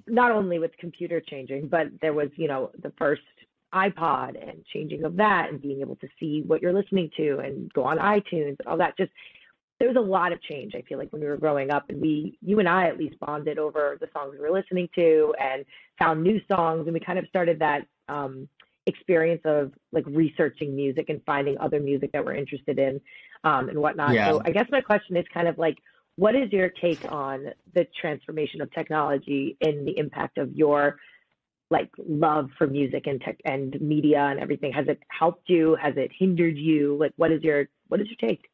not 0.07 0.31
only 0.31 0.59
with 0.59 0.75
computer 0.77 1.21
changing, 1.21 1.67
but 1.67 1.87
there 2.01 2.13
was 2.13 2.29
you 2.35 2.47
know 2.47 2.71
the 2.81 2.91
first 2.97 3.21
iPod 3.73 4.41
and 4.41 4.63
changing 4.73 5.03
of 5.03 5.15
that 5.17 5.49
and 5.49 5.61
being 5.61 5.81
able 5.81 5.95
to 5.97 6.07
see 6.19 6.43
what 6.45 6.61
you're 6.61 6.73
listening 6.73 7.09
to 7.17 7.39
and 7.39 7.71
go 7.73 7.83
on 7.83 7.97
iTunes 7.97 8.55
and 8.59 8.67
all 8.67 8.77
that. 8.77 8.97
Just 8.97 9.11
there 9.79 9.87
was 9.87 9.97
a 9.97 9.99
lot 9.99 10.31
of 10.31 10.41
change. 10.43 10.73
I 10.75 10.81
feel 10.83 10.99
like 10.99 11.11
when 11.11 11.21
we 11.21 11.27
were 11.27 11.37
growing 11.37 11.71
up, 11.71 11.89
and 11.89 11.99
we, 11.99 12.37
you 12.41 12.59
and 12.59 12.69
I, 12.69 12.87
at 12.87 12.99
least 12.99 13.19
bonded 13.19 13.57
over 13.57 13.97
the 13.99 14.07
songs 14.13 14.33
we 14.33 14.39
were 14.39 14.51
listening 14.51 14.87
to 14.95 15.33
and 15.39 15.65
found 15.97 16.21
new 16.21 16.39
songs, 16.51 16.85
and 16.85 16.93
we 16.93 16.99
kind 16.99 17.17
of 17.17 17.25
started 17.27 17.59
that 17.59 17.87
um, 18.07 18.47
experience 18.85 19.41
of 19.45 19.71
like 19.91 20.05
researching 20.07 20.75
music 20.75 21.09
and 21.09 21.21
finding 21.25 21.57
other 21.57 21.79
music 21.79 22.11
that 22.11 22.23
we're 22.23 22.35
interested 22.35 22.77
in 22.77 23.01
um, 23.43 23.69
and 23.69 23.79
whatnot. 23.79 24.13
Yeah. 24.13 24.29
So 24.29 24.41
I 24.45 24.51
guess 24.51 24.67
my 24.69 24.81
question 24.81 25.17
is 25.17 25.25
kind 25.33 25.47
of 25.47 25.57
like, 25.57 25.77
what 26.15 26.35
is 26.35 26.51
your 26.51 26.69
take 26.69 27.11
on 27.11 27.47
the 27.73 27.87
transformation 27.99 28.61
of 28.61 28.71
technology 28.71 29.57
and 29.61 29.87
the 29.87 29.97
impact 29.97 30.37
of 30.37 30.53
your 30.53 30.97
like 31.71 31.89
love 31.97 32.49
for 32.57 32.67
music 32.67 33.07
and 33.07 33.21
tech 33.21 33.37
and 33.45 33.79
media 33.81 34.19
and 34.19 34.39
everything? 34.39 34.73
Has 34.73 34.87
it 34.87 34.99
helped 35.07 35.49
you? 35.49 35.75
Has 35.81 35.95
it 35.97 36.11
hindered 36.17 36.57
you? 36.57 36.97
Like 36.99 37.13
what 37.15 37.31
is 37.31 37.41
your 37.41 37.69
what 37.87 38.01
is 38.01 38.07
your 38.07 38.29
take? 38.29 38.49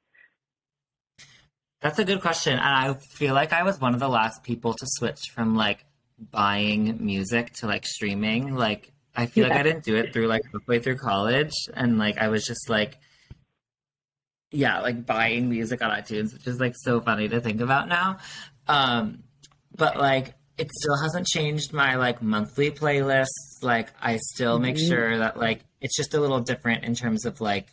That's 1.82 2.00
a 2.00 2.06
good 2.06 2.22
question 2.22 2.54
and 2.54 2.62
i 2.62 2.96
feel 3.12 3.36
like 3.36 3.54
i 3.54 3.62
was 3.62 3.80
one 3.80 3.94
of 3.94 4.00
the 4.00 4.08
last 4.08 4.44
people 4.44 4.74
to 4.74 4.86
switch 4.88 5.30
from 5.34 5.56
like 5.56 5.86
buying 6.32 7.06
music 7.06 7.54
to 7.54 7.68
like 7.68 7.86
streaming. 7.86 8.56
Like 8.56 8.92
i 9.16 9.28
feel 9.28 9.46
yeah. 9.46 9.52
like 9.52 9.60
i 9.60 9.64
didn't 9.64 9.84
do 9.84 9.96
it 9.96 10.12
through 10.12 10.28
like 10.28 10.42
halfway 10.52 10.80
through 10.80 10.98
college 10.98 11.54
and 11.76 12.00
like 12.00 12.18
i 12.18 12.30
was 12.30 12.46
just 12.46 12.68
like 12.70 12.98
yeah 14.52 14.80
like 14.80 15.06
buying 15.06 15.50
music 15.50 15.84
on 15.84 15.92
itunes 15.92 16.34
which 16.34 16.48
is 16.48 16.60
like 16.60 16.74
so 16.76 17.00
funny 17.00 17.28
to 17.28 17.40
think 17.42 17.62
about 17.62 17.88
now. 17.88 18.18
Um 18.68 19.24
but 19.76 19.98
like 19.98 20.34
it 20.58 20.72
still 20.72 20.98
hasn't 20.98 21.28
changed 21.28 21.72
my 21.72 21.96
like 21.96 22.22
monthly 22.22 22.72
playlists. 22.72 23.62
Like 23.62 23.94
I 24.02 24.18
still 24.18 24.56
mm-hmm. 24.56 24.64
make 24.64 24.78
sure 24.78 25.20
that 25.20 25.38
like 25.38 25.62
it's 25.82 25.96
just 25.96 26.14
a 26.14 26.20
little 26.20 26.40
different 26.40 26.84
in 26.84 26.96
terms 26.96 27.26
of 27.26 27.40
like 27.40 27.68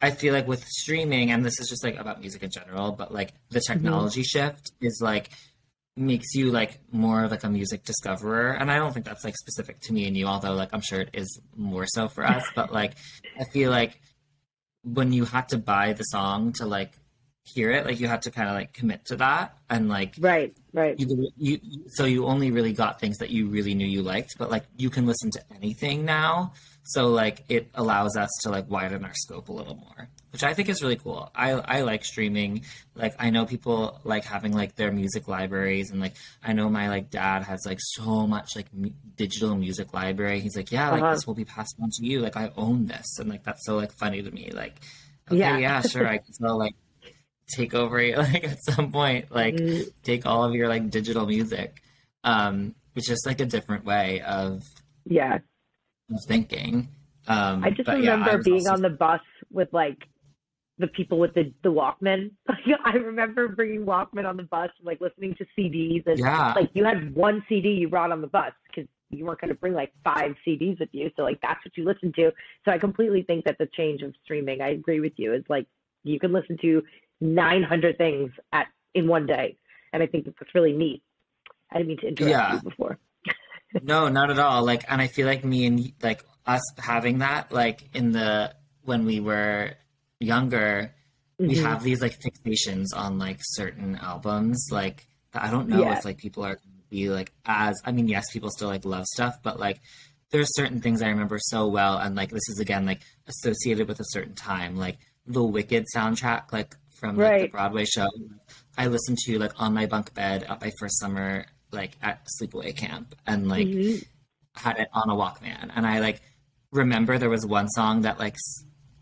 I 0.00 0.10
feel 0.10 0.32
like 0.32 0.46
with 0.46 0.64
streaming 0.64 1.30
and 1.30 1.44
this 1.44 1.60
is 1.60 1.68
just 1.68 1.84
like 1.84 1.96
about 1.96 2.20
music 2.20 2.42
in 2.42 2.50
general, 2.50 2.92
but 2.92 3.12
like 3.12 3.32
the 3.50 3.58
mm-hmm. 3.58 3.72
technology 3.72 4.22
mm-hmm. 4.22 4.38
shift 4.38 4.72
is 4.80 5.00
like 5.02 5.30
makes 5.96 6.34
you 6.34 6.50
like 6.50 6.78
more 6.92 7.24
of 7.24 7.30
like 7.30 7.44
a 7.44 7.50
music 7.50 7.84
discoverer 7.84 8.52
and 8.52 8.70
I 8.70 8.76
don't 8.76 8.94
think 8.94 9.04
that's 9.04 9.24
like 9.24 9.36
specific 9.36 9.80
to 9.82 9.92
me 9.92 10.06
and 10.06 10.16
you 10.16 10.26
although 10.26 10.54
like 10.54 10.70
I'm 10.72 10.80
sure 10.80 11.00
it 11.00 11.10
is 11.12 11.40
more 11.56 11.86
so 11.86 12.08
for 12.08 12.24
us, 12.24 12.44
but 12.54 12.72
like 12.72 12.94
I 13.38 13.44
feel 13.52 13.70
like 13.70 14.00
when 14.82 15.12
you 15.12 15.24
had 15.24 15.48
to 15.48 15.58
buy 15.58 15.92
the 15.92 16.04
song 16.04 16.52
to 16.54 16.66
like 16.66 16.92
hear 17.54 17.70
it 17.70 17.84
like 17.84 18.00
you 18.00 18.08
had 18.08 18.22
to 18.22 18.30
kind 18.30 18.48
of 18.48 18.54
like 18.54 18.72
commit 18.72 19.04
to 19.04 19.16
that 19.16 19.56
and 19.68 19.88
like 19.88 20.14
right 20.20 20.54
right. 20.72 20.98
you, 20.98 21.30
you 21.36 21.58
so 21.88 22.04
you 22.04 22.26
only 22.26 22.50
really 22.50 22.72
got 22.72 23.00
things 23.00 23.18
that 23.18 23.30
you 23.30 23.48
really 23.48 23.74
knew 23.74 23.86
you 23.86 24.02
liked 24.02 24.36
but 24.38 24.50
like 24.50 24.64
you 24.76 24.90
can 24.90 25.06
listen 25.06 25.30
to 25.30 25.42
anything 25.54 26.04
now 26.04 26.52
so 26.84 27.08
like 27.08 27.44
it 27.48 27.68
allows 27.74 28.16
us 28.16 28.30
to 28.42 28.50
like 28.50 28.70
widen 28.70 29.04
our 29.04 29.14
scope 29.14 29.48
a 29.48 29.52
little 29.52 29.76
more 29.76 30.08
which 30.32 30.44
i 30.44 30.54
think 30.54 30.68
is 30.68 30.82
really 30.82 30.96
cool. 30.96 31.30
I 31.34 31.50
i 31.50 31.80
like 31.82 32.04
streaming. 32.04 32.64
Like 32.94 33.14
i 33.18 33.30
know 33.30 33.46
people 33.46 34.00
like 34.04 34.24
having 34.24 34.52
like 34.52 34.76
their 34.76 34.92
music 34.92 35.26
libraries 35.28 35.90
and 35.90 36.00
like 36.00 36.14
i 36.42 36.52
know 36.52 36.68
my 36.68 36.88
like 36.88 37.10
dad 37.10 37.42
has 37.42 37.60
like 37.66 37.78
so 37.80 38.26
much 38.26 38.54
like 38.54 38.66
m- 38.72 38.94
digital 39.16 39.56
music 39.56 39.92
library. 39.92 40.40
He's 40.40 40.56
like 40.56 40.70
yeah 40.70 40.90
like 40.90 41.02
uh-huh. 41.02 41.14
this 41.14 41.26
will 41.26 41.34
be 41.34 41.44
passed 41.44 41.74
on 41.82 41.90
to 41.90 42.06
you. 42.06 42.20
Like 42.20 42.36
i 42.36 42.52
own 42.56 42.86
this. 42.86 43.18
And 43.18 43.28
like 43.28 43.42
that's 43.42 43.66
so 43.66 43.76
like 43.76 43.92
funny 43.92 44.22
to 44.22 44.30
me. 44.30 44.50
Like 44.52 44.76
okay 45.30 45.38
yeah, 45.38 45.58
yeah 45.58 45.80
sure 45.80 46.06
i 46.06 46.18
can 46.18 46.32
sell 46.32 46.58
like 46.58 46.74
take 47.50 47.74
over 47.74 47.96
like 48.16 48.44
at 48.44 48.62
some 48.62 48.92
point 48.92 49.30
like 49.30 49.54
mm. 49.54 49.88
take 50.02 50.26
all 50.26 50.44
of 50.44 50.54
your 50.54 50.68
like 50.68 50.90
digital 50.90 51.26
music 51.26 51.82
um 52.24 52.74
which 52.94 53.10
is 53.10 53.22
like 53.26 53.40
a 53.40 53.46
different 53.46 53.84
way 53.84 54.20
of 54.22 54.62
yeah 55.04 55.38
of 56.12 56.24
thinking 56.26 56.88
um 57.28 57.64
i 57.64 57.70
just 57.70 57.88
remember 57.88 58.30
yeah, 58.30 58.36
I 58.36 58.42
being 58.42 58.66
also... 58.68 58.72
on 58.72 58.82
the 58.82 58.90
bus 58.90 59.20
with 59.50 59.68
like 59.72 59.98
the 60.78 60.86
people 60.86 61.18
with 61.18 61.34
the 61.34 61.52
the 61.62 61.70
walkman 61.70 62.30
i 62.84 62.92
remember 62.92 63.48
bringing 63.48 63.84
walkman 63.84 64.26
on 64.26 64.36
the 64.36 64.44
bus 64.44 64.70
like 64.82 65.00
listening 65.00 65.34
to 65.36 65.46
cds 65.58 66.06
and 66.06 66.18
yeah. 66.18 66.54
like 66.54 66.70
you 66.74 66.84
had 66.84 67.14
one 67.14 67.44
cd 67.48 67.70
you 67.70 67.88
brought 67.88 68.12
on 68.12 68.20
the 68.20 68.26
bus 68.26 68.52
because 68.66 68.88
you 69.10 69.24
weren't 69.24 69.40
going 69.40 69.48
to 69.48 69.54
bring 69.54 69.74
like 69.74 69.92
five 70.04 70.34
CDs 70.46 70.78
with 70.78 70.88
you. 70.92 71.10
So 71.16 71.22
like 71.22 71.40
that's 71.42 71.64
what 71.64 71.76
you 71.76 71.84
listen 71.84 72.12
to. 72.14 72.32
So 72.64 72.70
I 72.70 72.78
completely 72.78 73.22
think 73.22 73.44
that 73.44 73.58
the 73.58 73.66
change 73.66 74.02
of 74.02 74.14
streaming, 74.24 74.60
I 74.60 74.70
agree 74.70 75.00
with 75.00 75.14
you, 75.16 75.34
is 75.34 75.44
like 75.48 75.66
you 76.04 76.18
can 76.18 76.32
listen 76.32 76.56
to 76.62 76.82
900 77.20 77.98
things 77.98 78.30
at 78.52 78.66
in 78.94 79.06
one 79.08 79.26
day, 79.26 79.56
and 79.92 80.02
I 80.02 80.06
think 80.06 80.24
that's 80.24 80.54
really 80.54 80.72
neat. 80.72 81.02
I 81.70 81.76
didn't 81.78 81.88
mean 81.88 81.98
to 81.98 82.08
interrupt 82.08 82.30
Yeah. 82.30 82.54
you 82.54 82.60
before. 82.62 82.98
no, 83.82 84.08
not 84.08 84.30
at 84.30 84.38
all. 84.38 84.64
Like, 84.64 84.84
and 84.88 85.00
I 85.00 85.06
feel 85.06 85.26
like 85.26 85.44
me 85.44 85.66
and 85.66 85.92
like 86.02 86.24
us 86.46 86.62
having 86.78 87.18
that, 87.18 87.52
like 87.52 87.94
in 87.94 88.12
the 88.12 88.54
when 88.82 89.04
we 89.04 89.20
were 89.20 89.74
younger, 90.18 90.92
we 91.38 91.54
Mhm. 91.56 91.62
have 91.62 91.82
these 91.82 92.00
like 92.02 92.18
fixations 92.20 92.86
on 92.96 93.18
like 93.18 93.38
certain 93.40 93.96
albums. 93.96 94.68
Like, 94.72 95.06
I 95.32 95.50
don't 95.50 95.68
know 95.68 95.82
Yeah. 95.82 95.98
if 95.98 96.04
like 96.04 96.18
people 96.18 96.42
are 96.44 96.54
gonna 96.56 96.84
be 96.88 97.08
like 97.10 97.32
as. 97.44 97.80
I 97.84 97.92
mean, 97.92 98.08
yes, 98.08 98.32
people 98.32 98.50
still 98.50 98.68
like 98.68 98.84
love 98.84 99.04
stuff, 99.06 99.40
but 99.42 99.60
like 99.60 99.80
there's 100.30 100.54
certain 100.56 100.80
things 100.80 101.02
I 101.02 101.08
remember 101.08 101.38
so 101.40 101.68
well, 101.68 101.98
and 101.98 102.16
like 102.16 102.30
this 102.30 102.48
is 102.48 102.58
again 102.58 102.86
like 102.86 103.00
associated 103.28 103.86
with 103.88 104.00
a 104.00 104.04
certain 104.08 104.34
time, 104.34 104.76
like 104.76 104.98
the 105.26 105.44
Wicked 105.44 105.86
soundtrack, 105.94 106.52
like 106.52 106.74
from 107.00 107.16
like, 107.16 107.42
the 107.42 107.48
Broadway 107.48 107.84
show. 107.84 108.08
I 108.78 108.86
listened 108.86 109.18
to 109.26 109.38
like 109.38 109.60
on 109.60 109.74
my 109.74 109.86
bunk 109.86 110.14
bed 110.14 110.44
at 110.44 110.60
my 110.60 110.70
first 110.78 110.98
summer 111.00 111.46
like 111.72 111.92
at 112.02 112.26
sleepaway 112.40 112.76
camp, 112.76 113.14
and 113.26 113.48
like 113.48 113.66
Mhm. 113.68 114.04
had 114.54 114.78
it 114.78 114.88
on 114.92 115.08
a 115.10 115.14
Walkman, 115.14 115.70
and 115.74 115.86
I 115.86 116.00
like 116.00 116.20
remember 116.72 117.18
there 117.18 117.30
was 117.30 117.44
one 117.46 117.68
song 117.68 118.02
that 118.02 118.18
like 118.18 118.36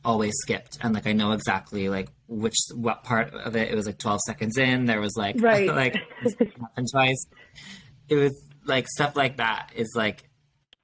always 0.04 0.32
skipped, 0.38 0.78
and 0.80 0.94
like 0.94 1.06
I 1.06 1.12
know 1.12 1.32
exactly 1.32 1.88
like 1.88 2.08
which 2.28 2.56
what 2.74 3.04
part 3.04 3.32
of 3.34 3.56
it. 3.56 3.70
It 3.70 3.74
was 3.74 3.86
like 3.86 3.98
twelve 3.98 4.20
seconds 4.26 4.56
in. 4.58 4.84
There 4.86 5.00
was 5.00 5.16
like 5.16 5.36
Right. 5.40 5.68
like 5.68 5.96
happened 6.60 6.88
twice. 6.92 7.26
It 8.08 8.14
was 8.16 8.32
like 8.64 8.86
stuff 8.88 9.16
like 9.16 9.38
that 9.38 9.70
is 9.74 9.92
like 9.96 10.24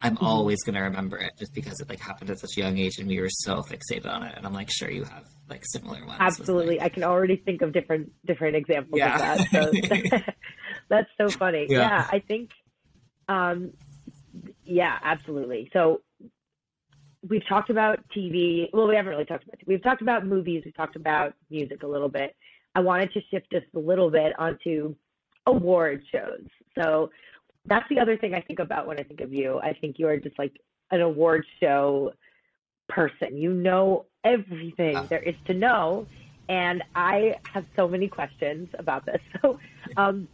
I'm 0.00 0.16
Mhm. 0.16 0.23
always 0.26 0.62
gonna 0.64 0.83
remember 0.83 1.16
it 1.18 1.33
just 1.38 1.54
because 1.54 1.80
it 1.80 1.88
like 1.88 2.00
happened 2.00 2.30
at 2.30 2.38
such 2.38 2.56
a 2.56 2.61
young 2.61 2.76
age, 2.78 2.99
and 2.99 3.09
we 3.09 3.21
were 3.21 3.30
so 3.30 3.62
fixated 3.62 4.06
on 4.06 4.23
it. 4.23 4.35
And 4.37 4.44
I'm 4.47 4.52
like, 4.52 4.71
sure, 4.71 4.90
you 4.90 5.04
have 5.04 5.25
like 5.48 5.64
similar 5.64 6.04
ones. 6.06 6.18
Absolutely. 6.20 6.80
I 6.80 6.88
can 6.88 7.02
already 7.04 7.36
think 7.36 7.62
of 7.62 7.72
different 7.72 8.12
different 8.26 8.56
examples 8.56 8.98
Yeah. 8.98 9.32
of 9.34 9.50
that. 9.50 10.12
So 10.12 10.20
that's 10.88 11.10
so 11.20 11.28
funny. 11.28 11.66
Yeah. 11.68 11.78
Yeah. 11.80 12.08
I 12.10 12.18
think 12.20 12.50
um 13.28 13.72
yeah, 14.64 14.98
absolutely. 15.02 15.70
So 15.72 16.00
we've 17.28 17.46
talked 17.48 17.70
about 17.70 18.00
TV. 18.16 18.68
Well, 18.72 18.88
we 18.88 18.96
haven't 18.96 19.10
really 19.12 19.24
talked 19.24 19.44
about 19.44 19.58
TV. 19.58 19.66
we've 19.68 19.82
talked 19.82 20.02
about 20.02 20.26
movies, 20.26 20.62
we've 20.64 20.76
talked 20.76 20.96
about 20.96 21.34
music 21.50 21.82
a 21.82 21.86
little 21.86 22.08
bit. 22.08 22.34
I 22.74 22.80
wanted 22.80 23.12
to 23.12 23.20
shift 23.30 23.54
us 23.54 23.62
a 23.74 23.78
little 23.78 24.10
bit 24.10 24.32
onto 24.38 24.94
award 25.46 26.02
shows. 26.10 26.42
So 26.76 27.10
that's 27.66 27.88
the 27.88 28.00
other 28.00 28.16
thing 28.16 28.34
I 28.34 28.40
think 28.40 28.58
about 28.58 28.86
when 28.86 28.98
I 28.98 29.04
think 29.04 29.20
of 29.20 29.32
you. 29.32 29.58
I 29.58 29.74
think 29.80 29.96
you're 29.98 30.16
just 30.18 30.38
like 30.38 30.52
an 30.90 31.00
award 31.00 31.44
show 31.60 32.12
person. 32.88 33.36
You 33.36 33.52
know 33.52 34.06
everything 34.24 34.94
Yeah. 34.94 35.06
there 35.08 35.22
is 35.22 35.34
to 35.46 35.54
know. 35.54 36.06
And 36.48 36.82
I 36.94 37.36
have 37.52 37.64
so 37.76 37.88
many 37.88 38.08
questions 38.08 38.68
about 38.78 39.06
this. 39.06 39.20
So 39.42 39.58
um, 39.96 40.28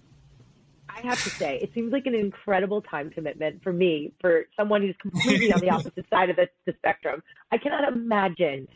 I 0.88 1.00
have 1.06 1.22
to 1.22 1.30
say, 1.30 1.58
it 1.62 1.70
seems 1.74 1.92
like 1.92 2.06
an 2.06 2.14
incredible 2.14 2.82
time 2.82 3.10
commitment 3.10 3.62
for 3.62 3.72
me, 3.72 4.12
for 4.20 4.46
someone 4.56 4.82
who's 4.82 4.96
completely 5.00 5.52
on 5.52 5.60
the 5.60 5.70
opposite 5.76 6.06
side 6.10 6.30
of 6.30 6.36
the, 6.36 6.48
the 6.66 6.74
spectrum. 6.78 7.22
I 7.52 7.58
cannot 7.58 7.92
imagine 7.92 8.66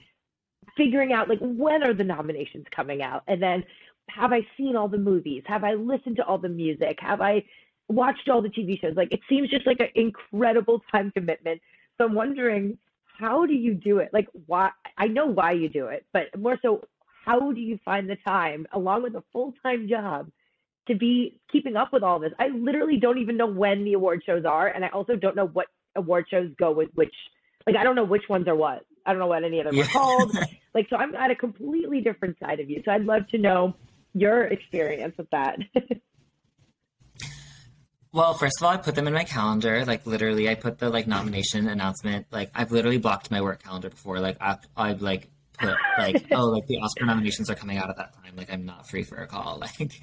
figuring 0.76 1.12
out 1.12 1.28
like 1.28 1.38
when 1.40 1.82
are 1.82 1.94
the 1.94 2.04
nominations 2.04 2.66
coming 2.74 3.02
out 3.02 3.22
and 3.28 3.40
then 3.42 3.64
have 4.10 4.32
I 4.32 4.46
seen 4.56 4.76
all 4.76 4.88
the 4.88 4.98
movies? 4.98 5.42
Have 5.46 5.64
I 5.64 5.74
listened 5.74 6.16
to 6.16 6.24
all 6.24 6.38
the 6.38 6.48
music? 6.48 6.98
Have 7.00 7.20
I 7.20 7.44
watched 7.88 8.28
all 8.28 8.42
the 8.42 8.48
TV 8.50 8.80
shows? 8.80 8.94
Like 8.96 9.12
it 9.12 9.20
seems 9.28 9.48
just 9.50 9.66
like 9.66 9.80
an 9.80 9.88
incredible 9.94 10.82
time 10.92 11.10
commitment. 11.10 11.60
So 11.98 12.04
I'm 12.06 12.14
wondering, 12.14 12.76
how 13.18 13.46
do 13.46 13.54
you 13.54 13.74
do 13.74 13.98
it? 13.98 14.10
Like 14.12 14.28
why 14.46 14.70
I 14.98 15.06
know 15.06 15.26
why 15.26 15.52
you 15.52 15.68
do 15.68 15.86
it, 15.86 16.04
but 16.12 16.36
more 16.38 16.58
so 16.62 16.82
how 17.24 17.52
do 17.52 17.60
you 17.60 17.78
find 17.84 18.08
the 18.08 18.16
time 18.16 18.66
along 18.72 19.02
with 19.02 19.14
a 19.14 19.22
full-time 19.32 19.88
job 19.88 20.30
to 20.88 20.94
be 20.94 21.40
keeping 21.50 21.76
up 21.76 21.92
with 21.92 22.02
all 22.02 22.18
this? 22.18 22.32
I 22.38 22.48
literally 22.48 22.98
don't 22.98 23.18
even 23.18 23.36
know 23.36 23.46
when 23.46 23.84
the 23.84 23.94
award 23.94 24.22
shows 24.26 24.44
are 24.44 24.68
and 24.68 24.84
I 24.84 24.88
also 24.88 25.16
don't 25.16 25.36
know 25.36 25.46
what 25.46 25.66
award 25.96 26.26
shows 26.30 26.50
go 26.58 26.72
with 26.72 26.90
which 26.94 27.14
like 27.66 27.76
I 27.76 27.84
don't 27.84 27.96
know 27.96 28.04
which 28.04 28.28
ones 28.28 28.48
are 28.48 28.56
what. 28.56 28.84
I 29.06 29.12
don't 29.12 29.20
know 29.20 29.26
what 29.26 29.44
any 29.44 29.60
of 29.60 29.66
them 29.66 29.76
Yeah. 29.76 29.84
are 29.84 29.88
called. 29.88 30.36
Like 30.74 30.88
so 30.90 30.96
I'm 30.96 31.14
at 31.14 31.30
a 31.30 31.36
completely 31.36 32.00
different 32.00 32.36
side 32.40 32.58
of 32.58 32.68
you. 32.68 32.82
So 32.84 32.90
I'd 32.90 33.04
love 33.04 33.28
to 33.28 33.38
know 33.38 33.76
your 34.12 34.42
experience 34.42 35.14
with 35.16 35.30
that. 35.30 35.56
Well, 38.14 38.34
first 38.34 38.60
of 38.60 38.64
all, 38.64 38.70
I 38.70 38.76
put 38.76 38.94
them 38.94 39.08
in 39.08 39.12
my 39.12 39.24
calendar. 39.24 39.84
Like 39.84 40.06
literally, 40.06 40.48
I 40.48 40.54
put 40.54 40.78
the 40.78 40.88
like 40.88 41.08
nomination 41.08 41.66
announcement. 41.66 42.26
Like 42.30 42.48
I've 42.54 42.70
literally 42.70 42.98
blocked 42.98 43.28
my 43.28 43.40
work 43.40 43.64
calendar 43.64 43.90
before. 43.90 44.20
Like 44.20 44.36
I, 44.40 44.56
I've 44.76 45.02
like 45.02 45.30
put 45.58 45.74
like 45.98 46.24
oh 46.30 46.46
like 46.46 46.68
the 46.68 46.78
Oscar 46.78 47.06
nominations 47.06 47.50
are 47.50 47.56
coming 47.56 47.76
out 47.76 47.90
at 47.90 47.96
that 47.96 48.14
time. 48.14 48.36
Like 48.36 48.52
I'm 48.52 48.66
not 48.66 48.88
free 48.88 49.02
for 49.02 49.16
a 49.16 49.26
call. 49.26 49.60
Like, 49.80 50.00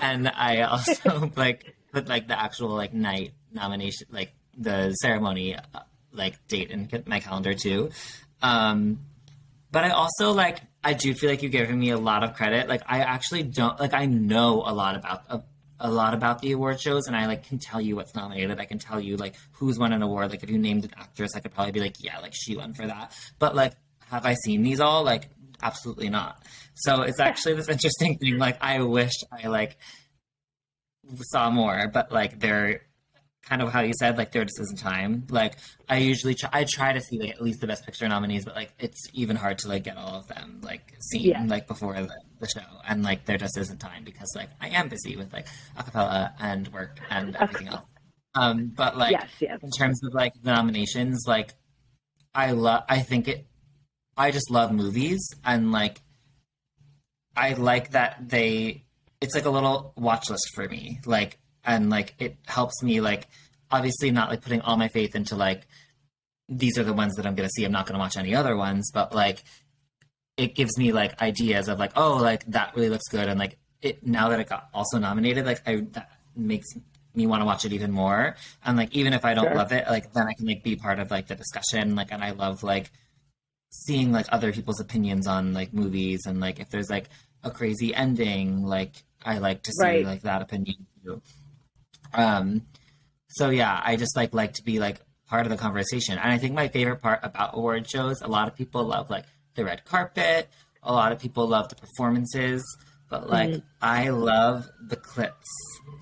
and 0.00 0.28
I 0.28 0.60
also 0.60 1.32
like 1.36 1.74
put 1.92 2.06
like 2.06 2.28
the 2.28 2.40
actual 2.40 2.68
like 2.68 2.94
night 2.94 3.32
nomination 3.52 4.06
like 4.12 4.32
the 4.56 4.92
ceremony 4.92 5.56
uh, 5.56 5.80
like 6.12 6.46
date 6.46 6.70
in 6.70 6.88
my 7.06 7.18
calendar 7.18 7.52
too. 7.52 7.90
Um, 8.42 9.00
but 9.72 9.82
I 9.82 9.90
also 9.90 10.30
like 10.30 10.60
I 10.84 10.92
do 10.92 11.12
feel 11.14 11.30
like 11.30 11.42
you're 11.42 11.50
giving 11.50 11.80
me 11.80 11.90
a 11.90 11.98
lot 11.98 12.22
of 12.22 12.34
credit. 12.34 12.68
Like 12.68 12.82
I 12.86 13.00
actually 13.00 13.42
don't 13.42 13.80
like 13.80 13.92
I 13.92 14.06
know 14.06 14.62
a 14.64 14.72
lot 14.72 14.94
about 14.94 15.24
a, 15.28 15.42
a 15.80 15.90
lot 15.90 16.14
about 16.14 16.40
the 16.40 16.52
award 16.52 16.80
shows, 16.80 17.06
and 17.06 17.16
I 17.16 17.26
like 17.26 17.46
can 17.46 17.58
tell 17.58 17.80
you 17.80 17.96
what's 17.96 18.14
nominated. 18.14 18.60
I 18.60 18.64
can 18.64 18.78
tell 18.78 19.00
you 19.00 19.16
like 19.16 19.34
who's 19.52 19.78
won 19.78 19.92
an 19.92 20.02
award. 20.02 20.30
Like 20.30 20.42
if 20.42 20.50
you 20.50 20.58
named 20.58 20.84
an 20.84 20.92
actress, 20.96 21.32
I 21.34 21.40
could 21.40 21.52
probably 21.52 21.72
be 21.72 21.80
like, 21.80 21.96
yeah, 21.98 22.18
like 22.20 22.32
she 22.34 22.56
won 22.56 22.74
for 22.74 22.86
that. 22.86 23.12
But 23.38 23.54
like, 23.54 23.74
have 24.08 24.26
I 24.26 24.34
seen 24.34 24.62
these 24.62 24.80
all? 24.80 25.02
Like, 25.02 25.28
absolutely 25.62 26.08
not. 26.08 26.42
So 26.74 27.02
it's 27.02 27.20
actually 27.20 27.54
this 27.54 27.68
interesting 27.68 28.18
thing. 28.18 28.38
Like 28.38 28.62
I 28.62 28.82
wish 28.82 29.12
I 29.32 29.48
like 29.48 29.76
saw 31.32 31.50
more, 31.50 31.90
but 31.92 32.12
like 32.12 32.40
they're 32.40 32.82
kind 33.48 33.62
of 33.62 33.72
how 33.72 33.80
you 33.80 33.92
said, 33.98 34.16
like 34.18 34.32
there 34.32 34.44
just 34.44 34.60
isn't 34.60 34.78
time. 34.78 35.26
Like 35.30 35.56
I 35.88 35.98
usually 35.98 36.34
try, 36.34 36.50
I 36.52 36.64
try 36.64 36.92
to 36.92 37.00
see 37.00 37.18
like 37.18 37.30
at 37.30 37.42
least 37.42 37.60
the 37.60 37.66
best 37.66 37.84
picture 37.84 38.08
nominees, 38.08 38.44
but 38.44 38.54
like 38.54 38.72
it's 38.78 39.00
even 39.12 39.36
hard 39.36 39.58
to 39.58 39.68
like 39.68 39.84
get 39.84 39.96
all 39.96 40.14
of 40.14 40.26
them 40.28 40.60
like 40.62 40.94
seen 41.10 41.26
Yeah. 41.30 41.44
like 41.46 41.66
before 41.66 41.94
the, 41.94 42.08
the 42.40 42.48
show, 42.48 42.66
and 42.88 43.02
like 43.02 43.24
there 43.26 43.36
just 43.38 43.56
isn't 43.58 43.78
time 43.78 44.04
because 44.04 44.28
like 44.34 44.48
I 44.60 44.68
am 44.68 44.88
busy 44.88 45.16
with 45.16 45.32
like 45.32 45.46
acapella 45.76 46.32
and 46.40 46.68
work 46.68 46.98
and 47.10 47.36
everything 47.40 47.68
else. 47.68 47.84
Um, 48.34 48.72
but 48.74 48.96
like 48.96 49.12
yes, 49.12 49.28
yes. 49.40 49.60
in 49.62 49.70
terms 49.70 50.00
of 50.04 50.12
like 50.14 50.32
the 50.42 50.52
nominations, 50.52 51.24
like 51.26 51.54
I 52.34 52.50
love. 52.52 52.82
I 52.88 53.00
think 53.00 53.28
it. 53.28 53.46
I 54.16 54.30
just 54.30 54.50
love 54.50 54.72
movies 54.72 55.26
and 55.44 55.70
like. 55.72 56.00
I 57.36 57.54
like 57.54 57.90
that 57.92 58.28
they. 58.28 58.84
It's 59.20 59.34
like 59.34 59.44
a 59.44 59.50
little 59.50 59.92
watch 59.96 60.28
list 60.30 60.50
for 60.54 60.68
me, 60.68 61.00
like, 61.06 61.38
and 61.64 61.90
like 61.90 62.14
it 62.18 62.36
helps 62.46 62.82
me 62.82 63.00
like. 63.00 63.28
Obviously, 63.70 64.10
not 64.12 64.28
like 64.30 64.40
putting 64.42 64.60
all 64.60 64.76
my 64.76 64.88
faith 64.88 65.16
into 65.16 65.34
like. 65.36 65.66
These 66.48 66.78
are 66.78 66.84
the 66.84 66.92
ones 66.92 67.14
that 67.16 67.26
I'm 67.26 67.34
gonna 67.34 67.48
see. 67.48 67.64
I'm 67.64 67.72
not 67.72 67.86
gonna 67.86 67.98
watch 67.98 68.16
any 68.16 68.34
other 68.34 68.56
ones, 68.56 68.90
but 68.92 69.14
like. 69.14 69.42
It 70.36 70.56
gives 70.56 70.76
me 70.76 70.90
like 70.90 71.22
ideas 71.22 71.68
of 71.68 71.78
like, 71.78 71.92
oh, 71.96 72.16
like 72.16 72.44
that 72.46 72.74
really 72.74 72.88
looks 72.88 73.06
good, 73.08 73.28
and 73.28 73.38
like 73.38 73.56
it 73.82 74.04
now 74.04 74.30
that 74.30 74.40
it 74.40 74.48
got 74.48 74.68
also 74.74 74.98
nominated, 74.98 75.46
like 75.46 75.62
I 75.66 75.86
that 75.92 76.10
makes 76.34 76.66
me 77.14 77.28
want 77.28 77.40
to 77.42 77.44
watch 77.46 77.64
it 77.64 77.72
even 77.72 77.92
more. 77.92 78.34
And 78.64 78.76
like 78.76 78.92
even 78.96 79.12
if 79.12 79.24
I 79.24 79.34
don't 79.34 79.44
Sure. 79.44 79.54
love 79.54 79.70
it, 79.70 79.86
like 79.88 80.12
then 80.12 80.26
I 80.26 80.32
can 80.34 80.46
like 80.46 80.64
be 80.64 80.74
part 80.74 80.98
of 80.98 81.08
like 81.12 81.28
the 81.28 81.36
discussion. 81.36 81.94
Like 81.94 82.10
and 82.10 82.24
I 82.24 82.32
love 82.32 82.64
like 82.64 82.90
seeing 83.70 84.10
like 84.10 84.26
other 84.32 84.52
people's 84.52 84.80
opinions 84.80 85.28
on 85.28 85.52
like 85.52 85.72
movies 85.72 86.22
and 86.26 86.40
like 86.40 86.58
if 86.58 86.68
there's 86.68 86.90
like 86.90 87.08
a 87.44 87.50
crazy 87.52 87.94
ending, 87.94 88.64
like 88.64 89.04
I 89.24 89.38
like 89.38 89.62
to 89.62 89.70
see 89.72 89.84
Right. 89.84 90.04
like 90.04 90.22
that 90.22 90.42
opinion 90.42 90.86
too. 91.04 91.22
Um 92.14 92.62
so 93.28 93.50
yeah, 93.50 93.80
I 93.84 93.96
just 93.96 94.16
like 94.16 94.32
like 94.34 94.54
to 94.54 94.62
be 94.64 94.78
like 94.78 95.00
part 95.26 95.46
of 95.46 95.50
the 95.50 95.56
conversation. 95.58 96.18
And 96.18 96.30
I 96.32 96.38
think 96.38 96.54
my 96.54 96.68
favorite 96.68 97.00
part 97.02 97.20
about 97.22 97.50
award 97.56 97.88
shows, 97.88 98.20
a 98.22 98.28
lot 98.28 98.46
of 98.48 98.54
people 98.54 98.84
love 98.84 99.10
like 99.10 99.24
the 99.54 99.64
red 99.64 99.84
carpet, 99.84 100.48
a 100.82 100.92
lot 100.92 101.12
of 101.12 101.18
people 101.18 101.46
love 101.48 101.68
the 101.68 101.76
performances, 101.76 102.62
but 103.08 103.28
like 103.28 103.50
Mhm. 103.50 103.62
I 103.82 104.10
love 104.10 104.68
the 104.86 104.96
clips 104.96 105.48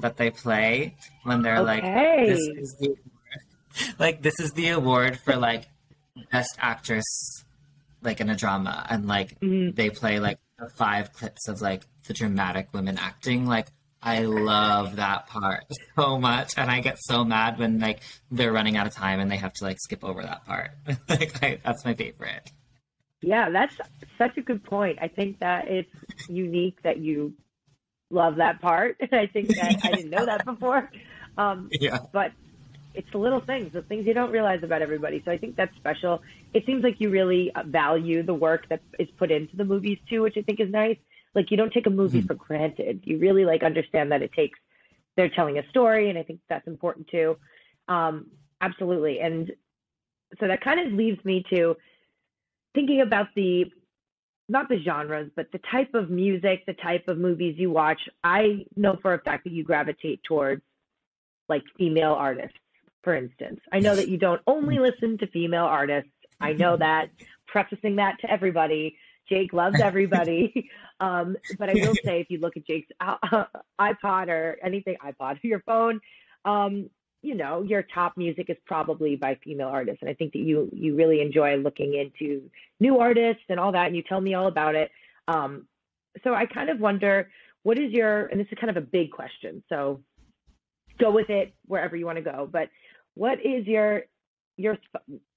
that 0.00 0.16
they 0.16 0.30
play 0.30 0.96
when 1.24 1.42
they're 1.42 1.62
like 1.62 1.84
Okay. 1.84 2.26
this 2.26 2.40
is 2.56 2.76
the 2.80 2.86
award. 2.88 3.96
like 3.98 4.22
this 4.22 4.38
is 4.40 4.50
the 4.52 4.68
award 4.70 5.18
for 5.24 5.36
like 5.36 5.68
best 6.30 6.56
actress 6.58 7.04
like 8.02 8.20
in 8.20 8.28
a 8.28 8.36
drama 8.36 8.84
and 8.90 9.06
like 9.06 9.38
Mhm. 9.40 9.74
they 9.76 9.88
play 9.88 10.18
like 10.20 10.38
the 10.58 10.68
five 10.76 11.12
clips 11.12 11.48
of 11.48 11.60
like 11.62 11.86
the 12.06 12.12
dramatic 12.12 12.68
women 12.74 12.98
acting 12.98 13.46
like 13.46 13.68
I 14.02 14.20
love 14.20 14.96
that 14.96 15.28
part 15.28 15.64
so 15.96 16.18
much 16.18 16.54
and 16.56 16.70
I 16.70 16.80
get 16.80 16.98
so 17.00 17.24
mad 17.24 17.58
when 17.58 17.78
like 17.78 18.00
they're 18.30 18.52
running 18.52 18.76
out 18.76 18.86
of 18.86 18.94
time 18.94 19.20
and 19.20 19.30
they 19.30 19.36
have 19.36 19.52
to 19.54 19.64
like 19.64 19.78
skip 19.80 20.04
over 20.04 20.22
that 20.22 20.44
part 20.44 20.72
like 21.08 21.42
I, 21.42 21.58
that's 21.64 21.84
my 21.84 21.94
favorite 21.94 22.50
Yeah, 23.20 23.50
that's 23.50 23.74
such 24.18 24.36
a 24.36 24.42
good 24.42 24.64
point. 24.64 24.98
I 25.00 25.08
think 25.08 25.38
that 25.40 25.68
it's 25.68 25.94
unique 26.28 26.82
that 26.82 26.98
you 26.98 27.34
love 28.10 28.36
that 28.36 28.60
part. 28.60 28.96
I 29.12 29.26
think 29.26 29.48
that 29.48 29.80
I 29.84 29.92
didn't 29.92 30.10
know 30.10 30.26
that 30.26 30.44
before. 30.44 30.90
Um, 31.38 31.68
yeah 31.72 31.98
but 32.12 32.32
it's 32.94 33.10
the 33.10 33.18
little 33.18 33.40
things, 33.40 33.72
the 33.72 33.82
things 33.82 34.06
you 34.06 34.14
don't 34.14 34.30
realize 34.30 34.62
about 34.62 34.82
everybody. 34.82 35.22
So 35.24 35.30
I 35.30 35.38
think 35.38 35.56
that's 35.56 35.74
special. 35.76 36.22
It 36.52 36.66
seems 36.66 36.84
like 36.84 37.00
you 37.00 37.10
really 37.10 37.50
value 37.66 38.22
the 38.22 38.34
work 38.34 38.68
that 38.68 38.80
is 38.98 39.08
put 39.16 39.30
into 39.30 39.56
the 39.56 39.64
movies 39.64 39.98
too, 40.08 40.22
which 40.22 40.36
I 40.36 40.42
think 40.42 40.60
is 40.60 40.70
nice. 40.70 40.98
Like 41.34 41.50
you 41.50 41.56
don't 41.56 41.72
take 41.72 41.86
a 41.86 41.90
movie 41.90 42.18
mm-hmm. 42.18 42.26
for 42.26 42.34
granted. 42.34 43.02
You 43.04 43.18
really 43.18 43.44
like 43.44 43.62
understand 43.62 44.12
that 44.12 44.22
it 44.22 44.32
takes 44.32 44.58
they're 45.16 45.28
telling 45.28 45.58
a 45.58 45.68
story, 45.68 46.08
and 46.08 46.18
I 46.18 46.22
think 46.22 46.40
that's 46.48 46.66
important 46.66 47.08
too. 47.08 47.36
Um, 47.88 48.28
absolutely. 48.60 49.20
And 49.20 49.50
so 50.40 50.48
that 50.48 50.62
kind 50.62 50.80
of 50.80 50.92
leaves 50.92 51.22
me 51.24 51.44
to 51.50 51.76
thinking 52.74 53.02
about 53.02 53.26
the 53.36 53.66
not 54.48 54.68
the 54.68 54.82
genres, 54.82 55.30
but 55.34 55.50
the 55.52 55.60
type 55.70 55.94
of 55.94 56.10
music, 56.10 56.66
the 56.66 56.74
type 56.74 57.08
of 57.08 57.16
movies 57.16 57.54
you 57.58 57.70
watch. 57.70 58.00
I 58.24 58.66
know 58.76 58.98
for 59.00 59.14
a 59.14 59.18
fact 59.20 59.44
that 59.44 59.52
you 59.52 59.64
gravitate 59.64 60.22
towards 60.24 60.62
like 61.48 61.62
female 61.78 62.12
artists, 62.12 62.58
for 63.02 63.14
instance. 63.14 63.60
I 63.72 63.78
know 63.78 63.94
that 63.94 64.08
you 64.08 64.18
don't 64.18 64.42
only 64.46 64.78
listen 64.78 65.16
to 65.18 65.26
female 65.28 65.64
artists. 65.64 66.10
I 66.40 66.52
know 66.52 66.76
that, 66.78 67.10
prefacing 67.46 67.96
that 67.96 68.18
to 68.20 68.30
everybody. 68.30 68.96
Jake 69.28 69.52
loves 69.52 69.80
everybody. 69.80 70.70
um, 71.00 71.36
but 71.58 71.70
I 71.70 71.74
will 71.74 71.94
say, 72.04 72.20
if 72.20 72.30
you 72.30 72.38
look 72.38 72.56
at 72.56 72.66
Jake's 72.66 72.88
uh, 73.00 73.44
iPod 73.80 74.28
or 74.28 74.58
anything, 74.62 74.96
iPod, 75.04 75.38
your 75.42 75.60
phone, 75.60 76.00
um, 76.44 76.90
you 77.22 77.36
know, 77.36 77.62
your 77.62 77.82
top 77.82 78.16
music 78.16 78.46
is 78.50 78.56
probably 78.66 79.14
by 79.14 79.38
female 79.44 79.68
artists. 79.68 80.02
And 80.02 80.10
I 80.10 80.14
think 80.14 80.32
that 80.32 80.40
you 80.40 80.68
you 80.72 80.96
really 80.96 81.20
enjoy 81.20 81.56
looking 81.56 81.94
into 81.94 82.50
new 82.80 82.98
artists 82.98 83.44
and 83.48 83.60
all 83.60 83.72
that, 83.72 83.86
and 83.86 83.96
you 83.96 84.02
tell 84.02 84.20
me 84.20 84.34
all 84.34 84.48
about 84.48 84.74
it. 84.74 84.90
Um, 85.28 85.66
so 86.24 86.34
I 86.34 86.46
kind 86.46 86.68
of 86.68 86.80
wonder, 86.80 87.30
what 87.62 87.78
is 87.78 87.92
your, 87.92 88.26
and 88.26 88.40
this 88.40 88.48
is 88.50 88.58
kind 88.60 88.70
of 88.70 88.76
a 88.76 88.86
big 88.86 89.12
question, 89.12 89.62
so 89.68 90.00
go 90.98 91.10
with 91.10 91.30
it 91.30 91.54
wherever 91.66 91.96
you 91.96 92.06
want 92.06 92.16
to 92.16 92.22
go. 92.22 92.48
But 92.50 92.68
what 93.14 93.38
is 93.38 93.66
your 93.66 94.02
your 94.56 94.76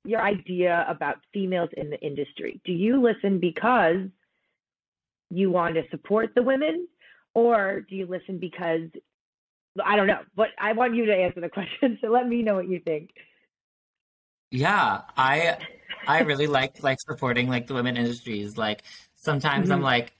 your 0.07 0.21
idea 0.21 0.85
about 0.87 1.17
females 1.33 1.69
in 1.75 1.89
the 1.89 1.99
industry? 1.99 2.61
Do 2.65 2.71
you 2.71 3.01
listen 3.01 3.39
because 3.39 4.07
you 5.29 5.51
want 5.51 5.75
to 5.75 5.83
support 5.89 6.31
the 6.35 6.43
women, 6.43 6.87
or 7.33 7.81
do 7.89 7.95
you 7.95 8.05
listen 8.05 8.39
because 8.39 8.89
I 9.83 9.95
don't 9.95 10.07
know, 10.07 10.21
but 10.35 10.49
I 10.59 10.73
want 10.73 10.95
you 10.95 11.05
to 11.07 11.13
answer 11.13 11.41
the 11.41 11.49
question. 11.79 11.97
So 12.01 12.07
let 12.07 12.27
me 12.27 12.41
know 12.41 12.55
what 12.55 12.69
you 12.69 12.79
think. 12.79 13.11
Yeah, 14.51 15.01
I 15.17 15.57
I 16.07 16.21
really 16.21 16.47
like 16.47 16.81
like 16.83 16.99
supporting 17.01 17.49
like 17.49 17.67
the 17.67 17.73
women 17.73 17.97
industries. 17.97 18.57
Like 18.57 18.83
sometimes 19.15 19.65
mm-hmm. 19.65 19.73
I'm 19.73 19.81
like, 19.81 20.13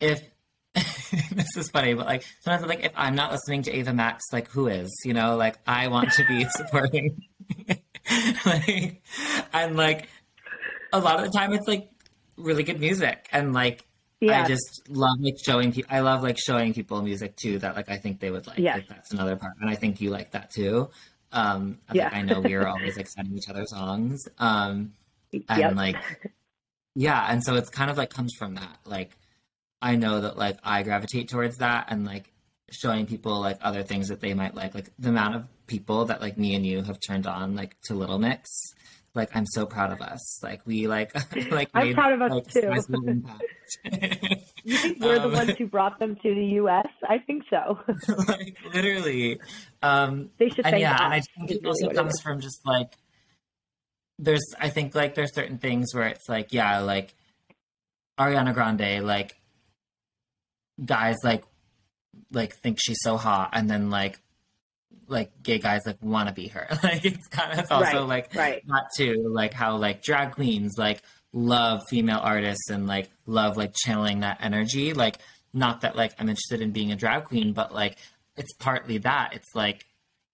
if 0.00 0.22
this 0.74 1.56
is 1.56 1.70
funny, 1.70 1.94
but 1.94 2.06
like 2.06 2.24
sometimes 2.40 2.64
I'm 2.64 2.68
like, 2.68 2.84
if 2.84 2.92
I'm 2.96 3.14
not 3.14 3.32
listening 3.32 3.62
to 3.62 3.72
Ava 3.72 3.94
Max, 3.94 4.24
like 4.32 4.50
who 4.50 4.66
is? 4.66 4.92
You 5.04 5.14
know, 5.14 5.36
like 5.36 5.58
I 5.66 5.88
want 5.88 6.12
to 6.12 6.24
be 6.26 6.44
supporting. 6.50 7.22
like, 8.46 9.02
and 9.52 9.76
like 9.76 10.08
a 10.92 10.98
lot 10.98 11.18
of 11.18 11.30
the 11.30 11.36
time, 11.36 11.52
it's 11.52 11.68
like 11.68 11.90
really 12.36 12.62
good 12.62 12.80
music, 12.80 13.28
and 13.32 13.52
like 13.52 13.86
yeah. 14.20 14.42
I 14.42 14.46
just 14.46 14.88
love 14.88 15.18
like 15.20 15.36
showing 15.44 15.72
people. 15.72 15.94
I 15.94 16.00
love 16.00 16.22
like 16.22 16.38
showing 16.38 16.72
people 16.72 17.02
music 17.02 17.36
too 17.36 17.58
that 17.58 17.76
like 17.76 17.90
I 17.90 17.98
think 17.98 18.20
they 18.20 18.30
would 18.30 18.46
like. 18.46 18.58
Yeah. 18.58 18.76
Like, 18.76 18.88
that's 18.88 19.12
another 19.12 19.36
part, 19.36 19.54
and 19.60 19.68
I 19.68 19.74
think 19.74 20.00
you 20.00 20.10
like 20.10 20.32
that 20.32 20.50
too. 20.50 20.90
Um, 21.32 21.78
I, 21.88 21.94
yeah. 21.94 22.10
I 22.12 22.22
know 22.22 22.40
we 22.40 22.54
are 22.54 22.66
always 22.68 22.96
like 22.96 23.08
sending 23.08 23.36
each 23.36 23.48
other 23.48 23.66
songs. 23.66 24.22
Um, 24.38 24.92
and 25.32 25.58
yep. 25.58 25.74
like, 25.74 25.96
yeah, 26.94 27.26
and 27.30 27.44
so 27.44 27.56
it's 27.56 27.68
kind 27.68 27.90
of 27.90 27.98
like 27.98 28.10
comes 28.10 28.34
from 28.38 28.54
that. 28.54 28.78
Like, 28.86 29.16
I 29.82 29.96
know 29.96 30.22
that 30.22 30.38
like 30.38 30.58
I 30.64 30.82
gravitate 30.82 31.28
towards 31.28 31.58
that, 31.58 31.88
and 31.90 32.06
like 32.06 32.32
showing 32.70 33.06
people 33.06 33.40
like 33.40 33.58
other 33.60 33.82
things 33.82 34.08
that 34.08 34.20
they 34.20 34.32
might 34.32 34.54
like. 34.54 34.74
Like 34.74 34.90
the 34.98 35.10
amount 35.10 35.34
of 35.34 35.48
people 35.66 36.04
that 36.06 36.20
like 36.20 36.38
me 36.38 36.54
and 36.54 36.64
you 36.64 36.82
have 36.82 36.98
turned 37.00 37.26
on 37.26 37.54
like 37.54 37.76
to 37.82 37.94
Little 37.94 38.18
Mix 38.18 38.74
like 39.16 39.34
I'm 39.34 39.46
so 39.46 39.66
proud 39.66 39.90
of 39.90 40.00
us. 40.00 40.42
Like 40.42 40.60
we 40.66 40.86
like 40.86 41.12
like 41.50 41.70
I'm 41.74 41.88
made, 41.88 41.94
proud 41.94 42.12
of 42.12 42.22
us 42.22 42.30
like, 42.30 42.48
too. 42.48 42.60
you 44.62 44.76
think 44.76 45.00
we're 45.00 45.16
um, 45.16 45.30
the 45.30 45.36
ones 45.36 45.50
who 45.58 45.66
brought 45.66 45.98
them 45.98 46.16
to 46.16 46.34
the 46.34 46.44
U.S.? 46.60 46.86
I 47.08 47.18
think 47.18 47.44
so. 47.50 47.80
like 48.28 48.58
literally, 48.72 49.40
um, 49.82 50.30
they 50.38 50.50
should. 50.50 50.66
And 50.66 50.78
yeah, 50.78 51.02
and 51.02 51.14
I 51.14 51.20
think 51.20 51.50
it 51.50 51.64
also 51.64 51.90
comes 51.90 52.20
from 52.20 52.40
just 52.40 52.64
like 52.64 52.92
there's. 54.18 54.44
I 54.60 54.68
think 54.68 54.94
like 54.94 55.14
there's 55.14 55.34
certain 55.34 55.58
things 55.58 55.94
where 55.94 56.06
it's 56.06 56.28
like 56.28 56.52
yeah, 56.52 56.80
like 56.80 57.14
Ariana 58.20 58.54
Grande, 58.54 59.04
like 59.04 59.40
guys 60.84 61.16
like 61.24 61.44
like 62.30 62.54
think 62.54 62.78
she's 62.80 62.98
so 63.00 63.16
hot, 63.16 63.50
and 63.54 63.68
then 63.68 63.88
like 63.90 64.20
like 65.08 65.30
gay 65.42 65.58
guys 65.58 65.82
like 65.86 66.02
want 66.02 66.28
to 66.28 66.34
be 66.34 66.48
her. 66.48 66.66
like 66.82 67.04
it's 67.04 67.26
kind 67.28 67.58
of 67.58 67.70
also 67.70 68.00
right, 68.00 68.08
like 68.08 68.34
right. 68.34 68.66
not 68.66 68.86
too 68.96 69.30
like 69.32 69.52
how 69.52 69.76
like 69.76 70.02
drag 70.02 70.32
queens 70.32 70.74
like 70.76 71.02
love 71.32 71.82
female 71.88 72.20
artists 72.22 72.70
and 72.70 72.86
like 72.86 73.10
love 73.26 73.56
like 73.56 73.74
channeling 73.74 74.20
that 74.20 74.38
energy. 74.40 74.92
Like 74.92 75.18
not 75.52 75.82
that 75.82 75.96
like 75.96 76.14
I'm 76.18 76.28
interested 76.28 76.60
in 76.60 76.72
being 76.72 76.92
a 76.92 76.96
drag 76.96 77.24
queen, 77.24 77.52
but 77.52 77.74
like 77.74 77.98
it's 78.36 78.52
partly 78.54 78.98
that. 78.98 79.30
It's 79.34 79.54
like 79.54 79.86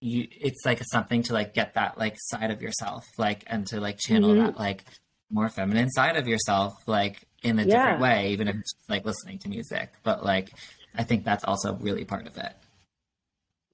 you 0.03 0.27
it's 0.31 0.67
like 0.67 0.83
something 0.85 1.23
to 1.23 1.33
like 1.33 1.55
get 1.55 1.75
that 1.75 1.97
like 1.97 2.17
side 2.19 2.51
of 2.51 2.61
yourself 2.61 3.05
like 3.19 3.45
and 3.47 3.67
to 3.69 3.81
like 3.81 3.99
channel 3.99 4.31
mm-hmm. 4.31 4.47
that 4.47 4.59
like 4.59 4.85
more 5.31 5.49
feminine 5.49 5.89
side 5.91 6.17
of 6.17 6.27
yourself 6.27 6.73
like 6.87 7.23
in 7.43 7.59
a 7.59 7.63
yeah. 7.63 7.77
different 7.77 8.01
way 8.01 8.33
even 8.33 8.49
if 8.49 8.57
it's 8.57 8.75
like 8.89 9.05
listening 9.05 9.39
to 9.39 9.49
music 9.49 9.93
but 10.03 10.25
like 10.25 10.51
i 10.97 11.05
think 11.05 11.25
that's 11.25 11.45
also 11.45 11.75
really 11.77 12.05
part 12.05 12.27
of 12.27 12.37
it 12.37 12.53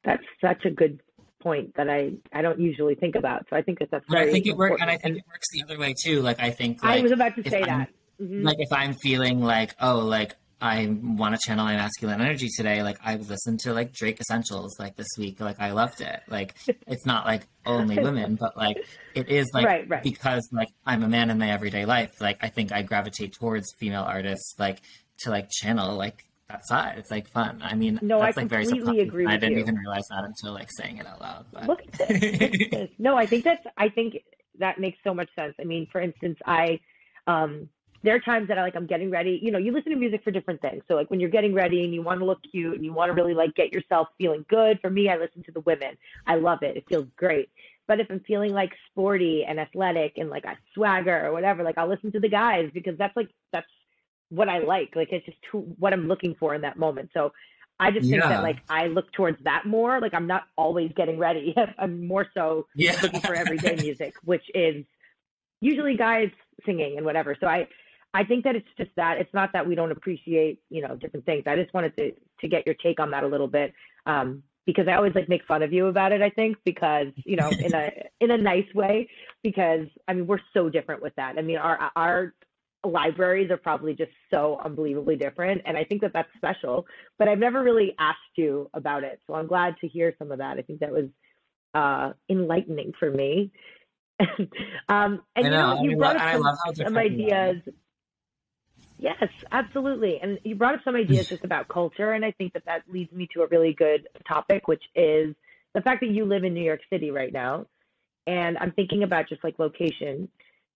that's 0.09 0.25
such 0.41 0.65
a 0.65 0.71
good 0.71 1.01
point 1.41 1.75
that 1.77 1.89
I 1.89 2.13
I 2.33 2.43
don't 2.43 2.59
usually 2.59 2.95
think 2.95 3.15
about. 3.15 3.47
So 3.51 3.57
I 3.57 3.63
think 3.63 3.79
that 3.81 3.91
that's 3.91 4.05
very. 4.09 4.29
I 4.29 4.33
think 4.33 4.47
it 4.47 4.57
works, 4.57 4.81
and 4.81 4.91
I 4.91 4.97
think 4.97 5.19
it 5.19 5.25
works 5.29 5.47
the 5.53 5.63
other 5.63 5.79
way 5.79 5.95
too. 6.05 6.23
Like 6.23 6.41
I 6.41 6.51
think 6.51 6.83
like, 6.83 7.01
I 7.01 7.03
was 7.03 7.13
about 7.13 7.37
to 7.37 7.49
say 7.49 7.63
I'm, 7.63 7.67
that. 7.67 7.89
Mm-hmm. 8.21 8.43
Like 8.43 8.57
if 8.59 8.73
I'm 8.73 8.95
feeling 8.95 9.41
like 9.43 9.75
oh 9.81 9.99
like 9.99 10.35
I 10.61 10.89
want 10.91 11.37
to 11.37 11.41
channel 11.47 11.65
my 11.65 11.77
masculine 11.77 12.21
energy 12.21 12.49
today. 12.57 12.83
Like 12.83 12.99
I've 13.05 13.29
listened 13.29 13.61
to 13.61 13.73
like 13.73 13.93
Drake 13.93 14.19
Essentials 14.21 14.77
like 14.81 14.97
this 14.97 15.07
week. 15.17 15.41
Like 15.41 15.61
I 15.61 15.71
loved 15.71 16.01
it. 16.01 16.21
Like 16.29 16.57
it's 16.87 17.07
not 17.07 17.27
like 17.27 17.47
only 17.67 17.99
women, 17.99 18.35
but 18.35 18.57
like 18.57 18.79
it 19.15 19.29
is 19.29 19.47
like 19.53 19.67
right, 19.67 19.89
right. 19.89 20.03
because 20.03 20.49
like 20.51 20.69
I'm 20.87 21.03
a 21.03 21.09
man 21.09 21.31
in 21.31 21.39
my 21.39 21.51
everyday 21.51 21.85
life. 21.85 22.21
Like 22.21 22.39
I 22.41 22.49
think 22.49 22.73
I 22.73 22.83
gravitate 22.83 23.35
towards 23.35 23.67
female 23.79 24.03
artists 24.03 24.55
like 24.59 24.81
to 25.21 25.31
like 25.31 25.51
channel 25.51 25.97
like 25.97 26.25
that 26.49 26.67
side. 26.67 26.95
It's 26.99 27.11
like 27.11 27.29
fun. 27.29 27.61
I 27.63 27.75
mean, 27.75 27.99
no, 28.03 28.21
that's 28.21 28.37
I 28.37 28.41
like 28.43 28.51
very 28.51 28.67
completely 28.67 29.01
agree. 29.01 29.27
I 29.27 29.37
didn't 29.37 29.57
you. 29.57 29.61
even 29.61 29.77
realize 29.77 30.09
that 30.09 30.25
until 30.25 30.53
like 30.53 30.71
saying 30.71 30.99
it 30.99 31.07
out 31.07 31.21
loud. 31.21 31.47
But. 31.53 31.67
Look 31.67 31.83
at 31.83 31.93
this. 31.93 32.23
Look 32.41 32.61
at 32.61 32.71
this. 32.71 32.91
No, 32.99 33.17
I 33.17 33.27
think 33.27 33.45
that's. 33.45 33.65
I 33.77 33.89
think 33.89 34.19
that 34.59 34.81
makes 34.81 34.99
so 35.05 35.13
much 35.15 35.29
sense. 35.39 35.55
I 35.61 35.65
mean, 35.65 35.87
for 35.93 36.01
instance, 36.01 36.39
I. 36.47 36.81
um 37.27 37.69
there 38.05 38.15
are 38.15 38.21
times 38.21 38.47
that 38.47 38.57
I 38.57 38.63
like 38.63 38.77
I'm 38.77 38.87
getting 38.87 39.11
ready. 39.11 39.41
You 39.43 39.51
know, 39.51 39.59
you 39.59 39.73
listen 39.73 39.91
to 39.91 39.99
music 39.99 40.23
for 40.23 40.31
different 40.31 40.61
things. 40.61 40.85
So 40.87 40.95
like 40.95 41.11
when 41.11 41.19
you're 41.19 41.29
getting 41.29 41.53
ready 41.53 41.83
and 41.83 41.93
you 41.93 42.01
want 42.01 42.21
to 42.21 42.25
look 42.25 42.39
cute 42.49 42.77
and 42.77 42.85
you 42.85 42.93
want 42.93 43.09
to 43.11 43.13
really 43.13 43.35
like 43.35 43.57
get 43.57 43.73
yourself 43.73 44.07
feeling 44.19 44.45
good. 44.49 44.79
For 44.81 44.89
me, 44.89 45.09
I 45.09 45.17
listen 45.17 45.43
to 45.43 45.53
the 45.53 45.61
women. 45.61 45.97
I 46.25 46.37
love 46.37 46.63
it. 46.63 46.77
It 46.77 46.85
feels 46.89 47.07
great. 47.17 47.51
But 47.89 47.99
if 47.99 48.07
I'm 48.09 48.21
feeling 48.21 48.53
like 48.53 48.71
sporty 48.91 49.45
and 49.45 49.59
athletic 49.59 50.13
and 50.17 50.31
like 50.31 50.45
a 50.45 50.57
swagger 50.75 51.27
or 51.27 51.33
whatever, 51.33 51.65
like 51.65 51.77
I'll 51.77 51.89
listen 51.89 52.13
to 52.13 52.21
the 52.21 52.29
guys 52.29 52.71
because 52.73 52.97
that's 52.97 53.17
like 53.17 53.31
that's 53.53 53.67
what 54.31 54.49
I 54.49 54.59
like. 54.59 54.95
Like 54.95 55.09
it's 55.13 55.27
just 55.27 55.39
who, 55.51 55.61
what 55.79 55.93
I'm 55.93 56.09
looking 56.09 56.35
for 56.39 56.55
in 56.55 56.63
that 56.63 56.79
moment. 56.79 57.11
So 57.15 57.33
I 57.81 57.91
just 57.91 58.09
think 58.09 58.23
yeah. 58.23 58.29
that 58.29 58.43
like 58.43 58.59
I 58.69 58.87
look 58.87 59.13
towards 59.13 59.43
that 59.45 59.65
more. 59.67 60.01
Like 60.01 60.15
I'm 60.15 60.27
not 60.27 60.45
always 60.57 60.93
getting 60.97 61.19
ready. 61.19 61.55
I'm 61.79 62.07
more 62.07 62.27
so 62.35 62.67
yeah. 62.75 62.99
looking 63.03 63.21
for 63.21 63.35
everyday 63.35 63.77
music, 63.77 64.15
which 64.25 64.45
is 64.55 64.85
usually 65.61 65.97
guys 65.97 66.31
singing 66.67 66.97
and 66.97 67.07
whatever. 67.07 67.37
So 67.41 67.47
I 67.47 67.69
I 68.15 68.25
think 68.25 68.45
that 68.45 68.57
it's 68.57 68.69
just 68.77 68.91
that 68.97 69.19
it's 69.19 69.33
not 69.33 69.53
that 69.53 69.67
we 69.67 69.75
don't 69.75 69.93
appreciate 69.93 70.61
you 70.71 70.83
know 70.83 70.97
different 70.97 71.25
things. 71.25 71.45
I 71.47 71.57
just 71.57 71.73
wanted 71.73 71.97
to 71.97 72.13
to 72.41 72.49
get 72.49 72.67
your 72.67 72.75
take 72.75 73.01
on 73.01 73.11
that 73.13 73.25
a 73.25 73.29
little 73.29 73.49
bit. 73.49 73.73
Um, 74.07 74.43
because 74.67 74.87
I 74.87 74.97
always 74.97 75.15
like 75.15 75.31
make 75.31 75.47
fun 75.47 75.63
of 75.63 75.73
you 75.73 75.87
about 75.87 76.13
it. 76.13 76.21
I 76.21 76.29
think 76.29 76.59
because 76.65 77.07
you 77.25 77.37
know 77.37 77.49
in 77.49 77.75
a 77.75 77.91
in 78.21 78.31
a 78.31 78.37
nice 78.37 78.67
way 78.75 79.09
because 79.43 79.87
I 80.09 80.15
mean 80.15 80.27
we're 80.27 80.41
so 80.53 80.69
different 80.69 81.01
with 81.01 81.15
that. 81.17 81.39
I 81.39 81.43
mean 81.43 81.59
our 81.59 81.91
our 81.97 82.35
libraries 82.85 83.51
are 83.51 83.57
probably 83.57 83.93
just 83.93 84.13
so 84.31 84.61
unbelievably 84.65 85.17
different 85.17 85.61
and 85.67 85.77
i 85.77 85.83
think 85.83 86.01
that 86.01 86.13
that's 86.13 86.29
special 86.37 86.87
but 87.19 87.27
i've 87.27 87.39
never 87.39 87.63
really 87.63 87.95
asked 87.99 88.19
you 88.37 88.71
about 88.73 89.03
it 89.03 89.21
so 89.27 89.35
i'm 89.35 89.49
glad 89.49 89.75
to 89.81 89.89
hear 89.89 90.15
some 90.19 90.31
of 90.31 90.39
that. 90.39 90.59
I 90.59 90.63
think 90.63 90.81
that 90.81 90.93
was 90.93 91.07
uh, 91.75 92.13
enlightening 92.29 92.93
for 92.99 93.11
me. 93.11 93.53
Um, 94.91 95.23
and 95.37 95.45
you 95.45 95.51
know, 95.51 95.83
you 95.83 95.97
brought 95.99 96.17
up 96.17 96.43
some, 96.65 96.75
some 96.75 96.97
ideas. 96.97 97.57
Yes 98.99 99.29
absolutely 99.53 100.19
and 100.21 100.39
you 100.45 100.57
brought 100.57 100.75
up 100.75 100.81
some 100.83 100.97
ideas 100.97 101.29
just 101.29 101.45
about 101.45 101.69
culture 101.69 102.13
and 102.13 102.25
i 102.25 102.33
think 102.33 102.53
that 102.55 102.65
that 102.65 102.83
leads 102.89 103.13
me 103.13 103.29
to 103.35 103.43
a 103.43 103.47
really 103.47 103.75
good 103.75 104.09
topic 104.27 104.67
which 104.67 104.83
is 104.97 105.37
the 105.75 105.81
fact 105.83 106.01
that 106.01 106.09
you 106.09 106.25
live 106.25 106.43
in 106.43 106.53
new 106.53 106.65
york 106.65 106.81
city 106.91 107.13
right 107.13 107.33
now 107.33 107.67
and 108.27 108.59
i'm 108.59 108.73
thinking 108.73 109.05
about 109.05 109.29
just 109.29 109.45
like 109.45 109.57
location 109.61 110.29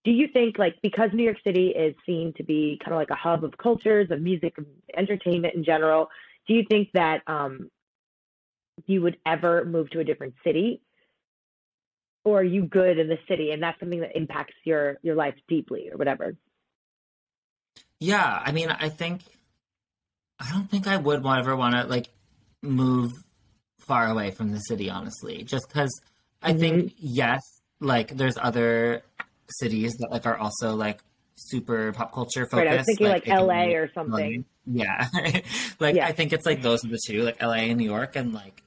do 0.04 0.10
you 0.10 0.28
think 0.28 0.58
like 0.58 0.76
because 0.82 1.10
new 1.12 1.24
york 1.24 1.38
city 1.44 1.68
is 1.68 1.94
seen 2.04 2.32
to 2.36 2.42
be 2.42 2.78
kind 2.82 2.92
of 2.92 2.98
like 2.98 3.10
a 3.10 3.14
hub 3.14 3.44
of 3.44 3.56
cultures 3.56 4.10
of 4.10 4.20
music 4.20 4.54
entertainment 4.96 5.54
in 5.54 5.64
general 5.64 6.08
do 6.46 6.54
you 6.54 6.64
think 6.68 6.88
that 6.92 7.22
um, 7.28 7.70
you 8.86 9.00
would 9.00 9.16
ever 9.24 9.64
move 9.64 9.90
to 9.90 10.00
a 10.00 10.04
different 10.04 10.34
city 10.44 10.80
or 12.24 12.40
are 12.40 12.44
you 12.44 12.62
good 12.62 12.98
in 12.98 13.08
the 13.08 13.18
city 13.28 13.50
and 13.52 13.62
that's 13.62 13.78
something 13.80 14.00
that 14.00 14.16
impacts 14.16 14.54
your 14.64 14.98
your 15.02 15.14
life 15.14 15.34
deeply 15.48 15.90
or 15.90 15.96
whatever 15.96 16.36
yeah 18.00 18.40
i 18.44 18.52
mean 18.52 18.70
i 18.70 18.88
think 18.88 19.22
i 20.40 20.50
don't 20.50 20.70
think 20.70 20.86
i 20.86 20.96
would 20.96 21.24
ever 21.26 21.56
want 21.56 21.74
to 21.74 21.84
like 21.84 22.08
move 22.62 23.10
far 23.80 24.06
away 24.06 24.30
from 24.30 24.52
the 24.52 24.58
city 24.58 24.88
honestly 24.88 25.42
just 25.42 25.68
because 25.68 26.00
i 26.42 26.50
mm-hmm. 26.50 26.60
think 26.60 26.94
yes 26.98 27.40
like 27.80 28.16
there's 28.16 28.38
other 28.40 29.02
cities 29.50 29.92
that 30.00 30.10
like 30.10 30.26
are 30.26 30.36
also 30.36 30.74
like 30.74 31.00
super 31.36 31.92
pop 31.92 32.12
culture 32.12 32.46
focused. 32.46 32.54
Right, 32.54 32.68
I 32.68 32.76
was 32.76 32.86
thinking 32.86 33.08
like, 33.08 33.26
like 33.26 33.40
LA 33.40 33.76
or 33.76 33.90
something. 33.92 34.44
Yeah. 34.66 35.08
like 35.80 35.96
yeah. 35.96 36.06
I 36.06 36.12
think 36.12 36.32
it's 36.32 36.46
like 36.46 36.62
those 36.62 36.84
are 36.84 36.88
the 36.88 37.00
two, 37.04 37.22
like 37.22 37.42
LA 37.42 37.54
and 37.54 37.78
New 37.78 37.84
York 37.84 38.16
and 38.16 38.32
like 38.32 38.62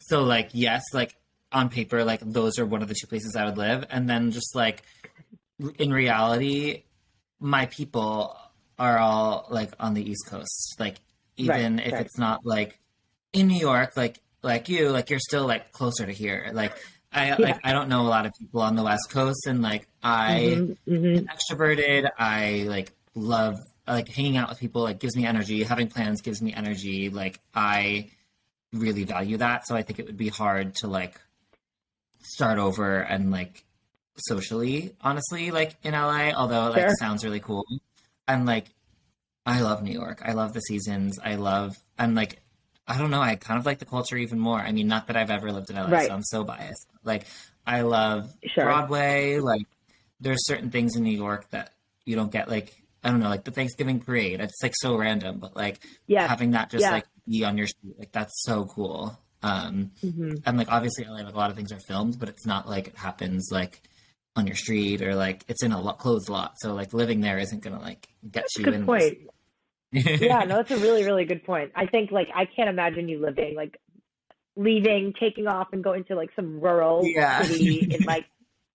so 0.00 0.22
like 0.22 0.50
yes, 0.52 0.82
like 0.92 1.16
on 1.52 1.68
paper, 1.68 2.04
like 2.04 2.20
those 2.20 2.58
are 2.58 2.66
one 2.66 2.82
of 2.82 2.88
the 2.88 2.94
two 2.94 3.06
places 3.06 3.36
I 3.36 3.44
would 3.44 3.58
live. 3.58 3.86
And 3.90 4.08
then 4.08 4.30
just 4.30 4.54
like 4.54 4.82
in 5.78 5.92
reality, 5.92 6.84
my 7.40 7.66
people 7.66 8.36
are 8.78 8.98
all 8.98 9.46
like 9.50 9.72
on 9.78 9.94
the 9.94 10.08
East 10.08 10.26
Coast. 10.28 10.76
Like 10.78 10.96
even 11.36 11.76
right, 11.76 11.86
if 11.86 11.92
right. 11.92 12.04
it's 12.04 12.18
not 12.18 12.44
like 12.44 12.78
in 13.32 13.48
New 13.48 13.58
York, 13.58 13.96
like 13.96 14.20
like 14.42 14.68
you, 14.68 14.90
like 14.90 15.10
you're 15.10 15.20
still 15.20 15.46
like 15.46 15.72
closer 15.72 16.06
to 16.06 16.12
here. 16.12 16.50
Like 16.52 16.76
I 17.14 17.28
yeah. 17.28 17.36
like 17.38 17.60
I 17.64 17.72
don't 17.72 17.88
know 17.88 18.02
a 18.02 18.08
lot 18.08 18.26
of 18.26 18.34
people 18.34 18.60
on 18.60 18.74
the 18.74 18.82
West 18.82 19.10
Coast, 19.10 19.46
and 19.46 19.62
like 19.62 19.86
I 20.02 20.56
mm-hmm, 20.56 20.92
mm-hmm. 20.92 21.18
am 21.18 21.28
extroverted. 21.28 22.10
I 22.18 22.64
like 22.68 22.92
love 23.14 23.54
like 23.86 24.08
hanging 24.08 24.36
out 24.36 24.48
with 24.48 24.58
people. 24.58 24.82
Like 24.82 24.98
gives 24.98 25.16
me 25.16 25.24
energy. 25.24 25.62
Having 25.62 25.88
plans 25.88 26.20
gives 26.20 26.42
me 26.42 26.52
energy. 26.52 27.10
Like 27.10 27.40
I 27.54 28.10
really 28.72 29.04
value 29.04 29.36
that. 29.38 29.66
So 29.66 29.76
I 29.76 29.82
think 29.82 30.00
it 30.00 30.06
would 30.06 30.16
be 30.16 30.28
hard 30.28 30.74
to 30.76 30.88
like 30.88 31.20
start 32.22 32.58
over 32.58 32.98
and 32.98 33.30
like 33.30 33.64
socially, 34.16 34.94
honestly, 35.00 35.50
like 35.50 35.76
in 35.82 35.92
LA. 35.92 36.32
Although 36.32 36.70
like 36.70 36.80
sure. 36.80 36.94
sounds 36.98 37.24
really 37.24 37.40
cool, 37.40 37.64
and 38.26 38.44
like 38.44 38.66
I 39.46 39.60
love 39.60 39.82
New 39.82 39.92
York. 39.92 40.22
I 40.24 40.32
love 40.32 40.52
the 40.52 40.60
seasons. 40.60 41.18
I 41.22 41.36
love 41.36 41.76
and 41.98 42.14
like 42.14 42.40
I 42.86 42.98
don't 42.98 43.10
know. 43.10 43.20
I 43.20 43.36
kind 43.36 43.58
of 43.58 43.66
like 43.66 43.78
the 43.78 43.86
culture 43.86 44.16
even 44.16 44.38
more. 44.38 44.58
I 44.58 44.72
mean, 44.72 44.88
not 44.88 45.06
that 45.06 45.16
I've 45.16 45.30
ever 45.30 45.50
lived 45.52 45.70
in 45.70 45.76
LA, 45.76 45.88
right. 45.88 46.08
so 46.08 46.14
I'm 46.14 46.22
so 46.22 46.44
biased. 46.44 46.86
Like, 47.02 47.26
I 47.66 47.80
love 47.80 48.30
sure. 48.54 48.64
Broadway. 48.64 49.38
Like, 49.38 49.66
there's 50.20 50.46
certain 50.46 50.70
things 50.70 50.96
in 50.96 51.02
New 51.02 51.16
York 51.16 51.48
that 51.50 51.72
you 52.04 52.16
don't 52.16 52.30
get. 52.30 52.48
Like, 52.48 52.74
I 53.02 53.10
don't 53.10 53.20
know, 53.20 53.28
like 53.28 53.44
the 53.44 53.50
Thanksgiving 53.50 54.00
parade. 54.00 54.40
It's 54.40 54.62
like 54.62 54.74
so 54.74 54.96
random, 54.96 55.38
but 55.38 55.54
like 55.54 55.80
yeah. 56.06 56.26
having 56.26 56.52
that 56.52 56.70
just 56.70 56.82
yeah. 56.82 56.92
like 56.92 57.06
be 57.28 57.44
on 57.44 57.58
your 57.58 57.66
street, 57.66 57.98
like 57.98 58.12
that's 58.12 58.42
so 58.42 58.64
cool. 58.64 59.18
Um, 59.42 59.90
mm-hmm. 60.02 60.36
And 60.46 60.56
like 60.56 60.68
obviously, 60.70 61.04
LA, 61.04 61.22
like 61.22 61.34
a 61.34 61.38
lot 61.38 61.50
of 61.50 61.56
things 61.56 61.70
are 61.70 61.80
filmed, 61.86 62.18
but 62.18 62.30
it's 62.30 62.46
not 62.46 62.68
like 62.68 62.88
it 62.88 62.96
happens 62.96 63.50
like 63.52 63.82
on 64.36 64.46
your 64.46 64.56
street 64.56 65.02
or 65.02 65.14
like 65.14 65.44
it's 65.48 65.62
in 65.62 65.72
a 65.72 65.80
lot, 65.80 65.98
closed 65.98 66.30
lot. 66.30 66.54
So 66.58 66.74
like 66.74 66.94
living 66.94 67.20
there 67.20 67.38
isn't 67.38 67.62
gonna 67.62 67.80
like 67.80 68.08
get 68.22 68.44
that's 68.44 68.56
you 68.56 68.72
in. 68.72 68.86
Point 68.86 69.18
yeah, 69.94 70.40
no, 70.40 70.56
that's 70.56 70.70
a 70.70 70.78
really, 70.78 71.04
really 71.04 71.24
good 71.24 71.44
point. 71.44 71.72
I 71.74 71.86
think 71.86 72.10
like 72.10 72.28
I 72.34 72.44
can't 72.44 72.68
imagine 72.68 73.08
you 73.08 73.20
living 73.20 73.54
like 73.54 73.78
leaving, 74.56 75.12
taking 75.18 75.46
off, 75.46 75.68
and 75.72 75.82
going 75.82 76.04
to 76.04 76.14
like 76.14 76.30
some 76.36 76.60
rural 76.60 77.02
yeah. 77.04 77.42
city 77.42 77.88
in 77.90 78.04
like 78.04 78.26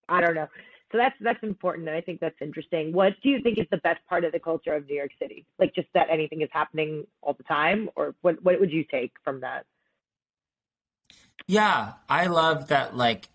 I 0.07 0.21
don't 0.21 0.35
know. 0.35 0.47
So 0.91 0.97
that's 0.97 1.15
that's 1.21 1.43
important, 1.43 1.87
and 1.87 1.95
I 1.95 2.01
think 2.01 2.19
that's 2.19 2.35
interesting. 2.41 2.93
What 2.93 3.13
do 3.21 3.29
you 3.29 3.41
think 3.41 3.59
is 3.59 3.67
the 3.69 3.77
best 3.77 3.99
part 4.07 4.23
of 4.23 4.31
the 4.31 4.39
culture 4.39 4.73
of 4.73 4.87
New 4.87 4.95
York 4.95 5.11
City? 5.21 5.45
Like 5.59 5.75
just 5.75 5.87
that 5.93 6.07
anything 6.09 6.41
is 6.41 6.49
happening 6.51 7.05
all 7.21 7.33
the 7.33 7.43
time, 7.43 7.89
or 7.95 8.15
what? 8.21 8.43
What 8.43 8.59
would 8.59 8.71
you 8.71 8.83
take 8.89 9.11
from 9.23 9.41
that? 9.41 9.65
Yeah, 11.47 11.93
I 12.07 12.27
love 12.27 12.67
that. 12.69 12.97
Like 12.97 13.27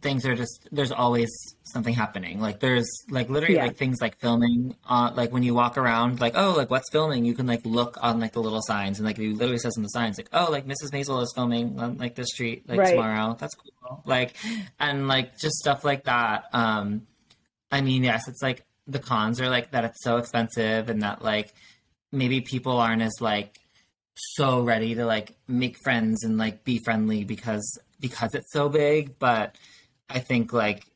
things 0.00 0.26
are 0.26 0.34
just 0.34 0.68
there's 0.72 0.90
always 0.90 1.30
something 1.64 1.94
happening 1.94 2.40
like 2.40 2.60
there's 2.60 2.88
like 3.10 3.28
literally 3.28 3.56
yeah. 3.56 3.66
like 3.66 3.76
things 3.76 4.00
like 4.00 4.18
filming 4.18 4.74
uh 4.88 5.12
like 5.14 5.32
when 5.32 5.42
you 5.42 5.54
walk 5.54 5.76
around 5.76 6.20
like 6.20 6.32
oh 6.36 6.54
like 6.56 6.70
what's 6.70 6.90
filming 6.90 7.24
you 7.24 7.34
can 7.34 7.46
like 7.46 7.64
look 7.64 7.98
on 8.00 8.18
like 8.18 8.32
the 8.32 8.40
little 8.40 8.62
signs 8.62 8.98
and 8.98 9.06
like 9.06 9.18
it 9.18 9.32
literally 9.34 9.58
says 9.58 9.74
on 9.76 9.82
the 9.82 9.88
signs 9.88 10.18
like 10.18 10.28
oh 10.32 10.48
like 10.50 10.66
mrs 10.66 10.90
maisel 10.92 11.22
is 11.22 11.32
filming 11.34 11.78
on 11.78 11.98
like 11.98 12.14
this 12.14 12.28
street 12.28 12.68
like 12.68 12.78
right. 12.78 12.90
tomorrow 12.90 13.36
that's 13.38 13.54
cool 13.54 14.02
like 14.06 14.34
and 14.80 15.08
like 15.08 15.38
just 15.38 15.56
stuff 15.56 15.84
like 15.84 16.04
that 16.04 16.44
um 16.52 17.02
i 17.70 17.80
mean 17.80 18.02
yes 18.02 18.28
it's 18.28 18.42
like 18.42 18.64
the 18.86 18.98
cons 18.98 19.40
are 19.40 19.48
like 19.48 19.70
that 19.72 19.84
it's 19.84 20.02
so 20.02 20.16
expensive 20.16 20.88
and 20.88 21.02
that 21.02 21.22
like 21.22 21.52
maybe 22.10 22.40
people 22.40 22.78
aren't 22.78 23.02
as 23.02 23.20
like 23.20 23.58
so 24.14 24.62
ready 24.62 24.94
to 24.94 25.06
like 25.06 25.34
make 25.48 25.76
friends 25.82 26.24
and 26.24 26.38
like 26.38 26.64
be 26.64 26.78
friendly 26.84 27.24
because 27.24 27.78
because 28.00 28.34
it's 28.34 28.52
so 28.52 28.68
big 28.68 29.18
but 29.18 29.56
I 30.14 30.20
think 30.20 30.52
like 30.52 30.86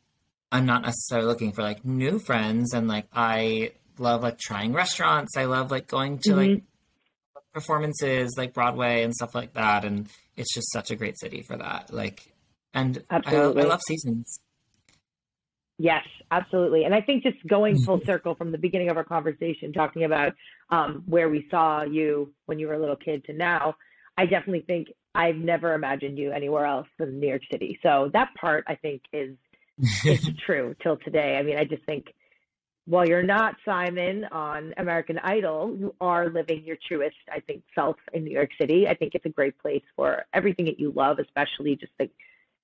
I'm 0.52 0.66
not 0.66 0.82
necessarily 0.82 1.26
looking 1.26 1.52
for 1.52 1.62
like 1.62 1.84
new 1.84 2.18
friends 2.18 2.72
and 2.72 2.88
like 2.88 3.06
I 3.12 3.72
love 3.98 4.22
like 4.22 4.38
trying 4.38 4.72
restaurants. 4.72 5.36
I 5.36 5.44
love 5.44 5.70
like 5.70 5.86
going 5.86 6.18
to 6.18 6.30
mm-hmm. 6.30 6.38
like 6.54 6.62
performances 7.52 8.34
like 8.36 8.52
Broadway 8.52 9.02
and 9.02 9.14
stuff 9.14 9.34
like 9.34 9.54
that 9.54 9.84
and 9.84 10.08
it's 10.36 10.54
just 10.54 10.70
such 10.72 10.90
a 10.90 10.96
great 10.96 11.18
city 11.18 11.42
for 11.42 11.56
that. 11.56 11.92
Like 11.92 12.32
and 12.74 13.02
absolutely. 13.10 13.62
I, 13.62 13.66
I 13.66 13.68
love 13.68 13.80
seasons. 13.86 14.40
Yes, 15.78 16.04
absolutely. 16.30 16.84
And 16.84 16.94
I 16.94 17.00
think 17.00 17.22
just 17.22 17.36
going 17.46 17.78
full 17.82 18.00
circle 18.04 18.34
from 18.34 18.50
the 18.50 18.58
beginning 18.58 18.88
of 18.88 18.96
our 18.96 19.04
conversation, 19.04 19.72
talking 19.72 20.04
about 20.04 20.32
um, 20.70 21.02
where 21.06 21.28
we 21.28 21.46
saw 21.50 21.82
you 21.82 22.32
when 22.46 22.58
you 22.58 22.66
were 22.68 22.74
a 22.74 22.78
little 22.78 22.96
kid 22.96 23.24
to 23.24 23.32
now, 23.32 23.76
I 24.16 24.24
definitely 24.24 24.64
think 24.66 24.88
I've 25.16 25.36
never 25.36 25.72
imagined 25.72 26.18
you 26.18 26.30
anywhere 26.30 26.66
else 26.66 26.86
than 26.98 27.18
New 27.18 27.28
York 27.28 27.42
City. 27.50 27.78
So 27.82 28.10
that 28.12 28.34
part 28.38 28.64
I 28.66 28.74
think 28.74 29.02
is 29.12 29.36
is 30.04 30.28
true 30.46 30.76
till 30.82 30.98
today. 30.98 31.36
I 31.38 31.42
mean, 31.42 31.56
I 31.56 31.64
just 31.64 31.84
think 31.84 32.12
while 32.84 33.06
you're 33.08 33.22
not 33.22 33.56
Simon 33.64 34.24
on 34.30 34.74
American 34.76 35.18
Idol, 35.18 35.74
you 35.76 35.94
are 36.00 36.28
living 36.28 36.62
your 36.64 36.76
truest, 36.86 37.16
I 37.32 37.40
think, 37.40 37.62
self 37.74 37.96
in 38.12 38.24
New 38.24 38.30
York 38.30 38.50
City. 38.60 38.86
I 38.86 38.94
think 38.94 39.14
it's 39.14 39.26
a 39.26 39.30
great 39.30 39.58
place 39.58 39.82
for 39.96 40.24
everything 40.32 40.66
that 40.66 40.78
you 40.78 40.92
love, 40.92 41.18
especially 41.18 41.76
just 41.76 41.92
the 41.98 42.08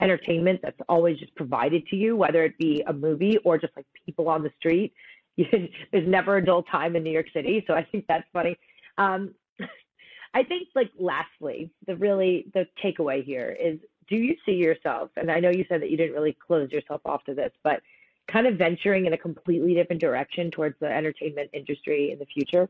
entertainment 0.01 0.61
that's 0.63 0.79
always 0.89 1.19
just 1.19 1.35
provided 1.35 1.87
to 1.89 1.97
you, 1.97 2.17
whether 2.17 2.45
it 2.45 2.57
be 2.59 2.85
a 2.87 2.93
movie 2.93 3.39
or 3.39 3.59
just 3.59 3.73
like 3.77 3.87
people 4.07 4.29
on 4.29 4.43
the 4.43 4.51
street. 4.59 4.93
there's 5.37 6.07
never 6.07 6.37
a 6.37 6.45
dull 6.45 6.63
time 6.63 6.95
in 6.97 7.03
New 7.03 7.11
York 7.11 7.27
City. 7.33 7.65
So 7.67 7.75
I 7.75 7.83
think 7.83 8.05
that's 8.07 8.27
funny. 8.33 8.57
Um, 8.99 9.35
I 10.35 10.43
think 10.45 10.69
like 10.75 10.91
lastly, 10.99 11.71
the 11.87 11.97
really 11.97 12.47
the 12.55 12.67
takeaway 12.83 13.25
here 13.25 13.51
is 13.51 13.79
do 14.09 14.17
you 14.17 14.37
see 14.47 14.53
yourself 14.53 15.11
and 15.17 15.31
I 15.31 15.41
know 15.41 15.51
you 15.51 15.65
said 15.69 15.83
that 15.83 15.91
you 15.91 15.97
didn't 15.97 16.15
really 16.15 16.37
close 16.47 16.71
yourself 16.71 17.03
off 17.05 17.25
to 17.25 17.35
this, 17.35 17.53
but 17.63 17.81
kind 18.29 18.47
of 18.47 18.57
venturing 18.57 19.07
in 19.07 19.13
a 19.13 19.19
completely 19.19 19.75
different 19.75 20.01
direction 20.01 20.51
towards 20.51 20.77
the 20.81 20.87
entertainment 20.87 21.51
industry 21.53 22.13
in 22.13 22.19
the 22.19 22.27
future? 22.27 22.69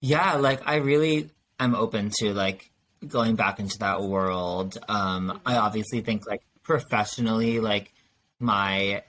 Yeah, 0.00 0.34
like 0.34 0.66
I 0.66 0.76
really 0.76 1.30
am 1.58 1.74
open 1.74 2.10
to 2.18 2.32
like 2.32 2.70
going 3.06 3.36
back 3.36 3.60
into 3.60 3.78
that 3.78 4.02
world. 4.02 4.78
Um 4.88 5.40
I 5.44 5.56
obviously 5.56 6.00
think 6.00 6.26
like 6.26 6.42
professionally 6.62 7.60
like 7.60 7.92
my 8.38 9.02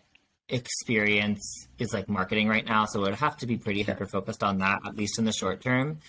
experience 0.49 1.67
is 1.77 1.93
like 1.93 2.09
marketing 2.09 2.47
right 2.47 2.65
now, 2.65 2.85
so 2.85 2.99
it 3.01 3.03
would 3.03 3.15
have 3.15 3.37
to 3.37 3.47
be 3.47 3.57
pretty 3.57 3.83
hyper 3.83 4.05
focused 4.05 4.43
on 4.43 4.59
that, 4.59 4.81
at 4.85 4.95
least 4.95 5.19
in 5.19 5.25
the 5.25 5.33
short 5.33 5.61
term. 5.61 5.99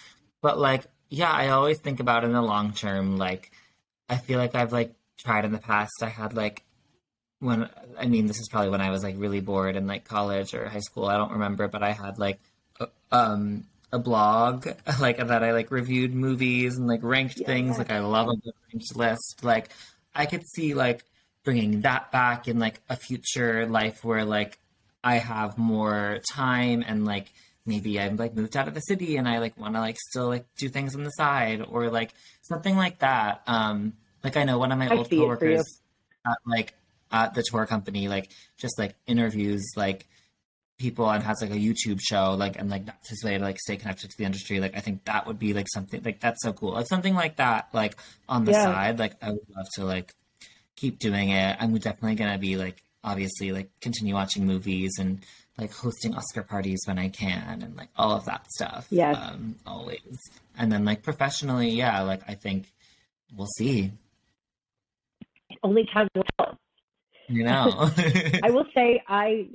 But 0.41 0.59
like, 0.59 0.87
yeah, 1.09 1.31
I 1.31 1.49
always 1.49 1.79
think 1.81 2.01
about 2.01 2.25
in 2.25 2.33
the 2.33 2.43
long 2.43 2.73
term. 2.73 3.17
Like, 3.17 3.51
I 4.09 4.17
feel 4.17 4.39
like 4.39 4.55
I've 4.55 4.73
like 4.73 4.95
tried 5.19 5.45
in 5.45 5.53
the 5.53 5.59
past. 5.59 5.93
I 6.03 6.09
had 6.09 6.35
like 6.35 6.65
when 7.41 7.69
I 7.99 8.07
mean, 8.07 8.27
this 8.27 8.39
is 8.39 8.49
probably 8.49 8.71
when 8.71 8.81
I 8.81 8.91
was 8.91 9.03
like 9.03 9.17
really 9.19 9.41
bored 9.41 9.77
in 9.77 9.87
like 9.87 10.05
college 10.05 10.55
or 10.55 10.69
high 10.69 10.81
school. 10.81 11.07
I 11.07 11.17
don't 11.17 11.33
remember, 11.33 11.69
but 11.69 11.83
I 11.83 11.93
had 11.93 12.19
like 12.19 12.41
a, 12.81 12.89
um 13.13 13.65
a 13.93 13.99
blog 13.99 14.69
like 15.01 15.19
that 15.19 15.43
I 15.43 15.53
like 15.53 15.71
reviewed 15.71 16.15
movies 16.15 16.77
and 16.77 16.87
like 16.87 17.03
ranked 17.03 17.41
yeah. 17.41 17.47
things. 17.47 17.79
Like 17.79 17.91
I 17.91 18.01
love 18.01 18.29
a 18.29 18.35
ranked 18.73 18.97
list. 18.97 19.41
Like 19.43 19.71
I 20.15 20.27
could 20.27 20.47
see 20.47 20.75
like 20.75 21.05
bringing 21.49 21.81
that 21.81 22.13
back 22.13 22.47
in 22.47 22.59
like 22.59 22.79
a 22.91 22.95
future 22.95 23.67
life 23.67 24.05
where 24.05 24.27
like 24.27 24.59
I 25.03 25.15
have 25.17 25.57
more 25.57 26.21
time 26.31 26.85
and 26.87 27.07
like 27.07 27.33
maybe 27.65 27.99
I'm 27.99 28.17
like 28.17 28.35
moved 28.35 28.55
out 28.55 28.69
of 28.69 28.75
the 28.75 28.81
city 28.81 29.17
and 29.17 29.27
I 29.27 29.39
like 29.39 29.59
want 29.59 29.73
to 29.73 29.81
like 29.81 29.97
still 29.99 30.27
like 30.27 30.45
do 30.59 30.69
things 30.69 30.95
on 30.95 31.05
the 31.05 31.11
side 31.11 31.65
or 31.67 31.89
like 31.89 32.13
something 32.43 32.77
like 32.77 32.99
that. 32.99 33.41
Um, 33.47 33.95
like 34.23 34.37
I 34.37 34.45
know 34.45 34.59
one 34.59 34.73
of 34.73 34.79
my 34.79 34.89
I 34.89 34.97
old 34.99 35.09
coworkers 35.09 35.81
at 36.27 36.37
like 36.45 36.75
at 37.11 37.33
the 37.33 37.43
tour 37.43 37.65
company 37.65 38.09
like 38.09 38.29
just 38.59 38.79
like 38.79 38.95
interviews 39.07 39.67
like 39.75 40.07
people 40.77 41.09
and 41.09 41.25
has 41.25 41.41
like 41.41 41.53
a 41.53 41.55
YouTube 41.55 41.99
show 42.03 42.35
like 42.35 42.59
and 42.59 42.69
like 42.69 42.85
that's 42.85 43.09
his 43.09 43.25
way 43.25 43.39
to 43.39 43.43
like 43.43 43.59
stay 43.59 43.79
connected 43.79 44.11
to 44.11 44.19
the 44.19 44.25
industry. 44.25 44.61
Like 44.61 44.77
I 44.77 44.81
think 44.81 45.07
that 45.07 45.27
would 45.27 45.39
be 45.39 45.55
like 45.55 45.69
something 45.73 46.03
like 46.05 46.21
that's 46.21 46.43
so 46.43 46.53
cool. 46.53 46.73
Like 46.73 46.89
something 46.89 47.15
like 47.15 47.37
that 47.37 47.71
like 47.73 47.97
on 48.29 48.45
the 48.45 48.53
yeah. 48.53 48.65
side. 48.65 48.99
Like 48.99 49.15
I 49.23 49.31
would 49.31 49.49
love 49.57 49.67
to 49.77 49.87
like 49.87 50.13
keep 50.79 50.99
doing 50.99 51.31
it. 51.31 51.57
I'm 51.61 51.77
definitely 51.79 52.15
gonna 52.15 52.39
be 52.39 52.57
like 52.57 52.83
obviously 53.05 53.53
like 53.53 53.71
continue 53.81 54.15
watching 54.15 54.47
movies 54.47 54.93
and 54.99 55.25
like 55.57 55.73
hosting 55.73 56.15
Oscar 56.15 56.43
parties 56.43 56.81
when 56.87 56.99
I 56.99 57.09
can 57.09 57.63
and 57.63 57.77
like 57.77 57.89
all 57.97 58.13
of 58.13 58.25
that 58.27 58.47
stuff. 58.51 58.87
Yeah. 58.91 59.13
Um, 59.13 59.57
always. 59.67 60.17
And 60.57 60.71
then 60.71 60.85
like 60.85 61.03
professionally, 61.03 61.71
yeah, 61.71 62.01
like 62.03 62.23
I 62.29 62.35
think 62.35 62.67
we'll 63.37 63.49
see. 63.57 63.93
only 65.63 65.89
time 65.93 66.09
will 66.15 66.25
tell. 66.39 66.59
You 67.29 67.45
know. 67.45 67.91
I 68.43 68.51
will 68.51 68.67
say 68.75 69.03
I 69.07 69.49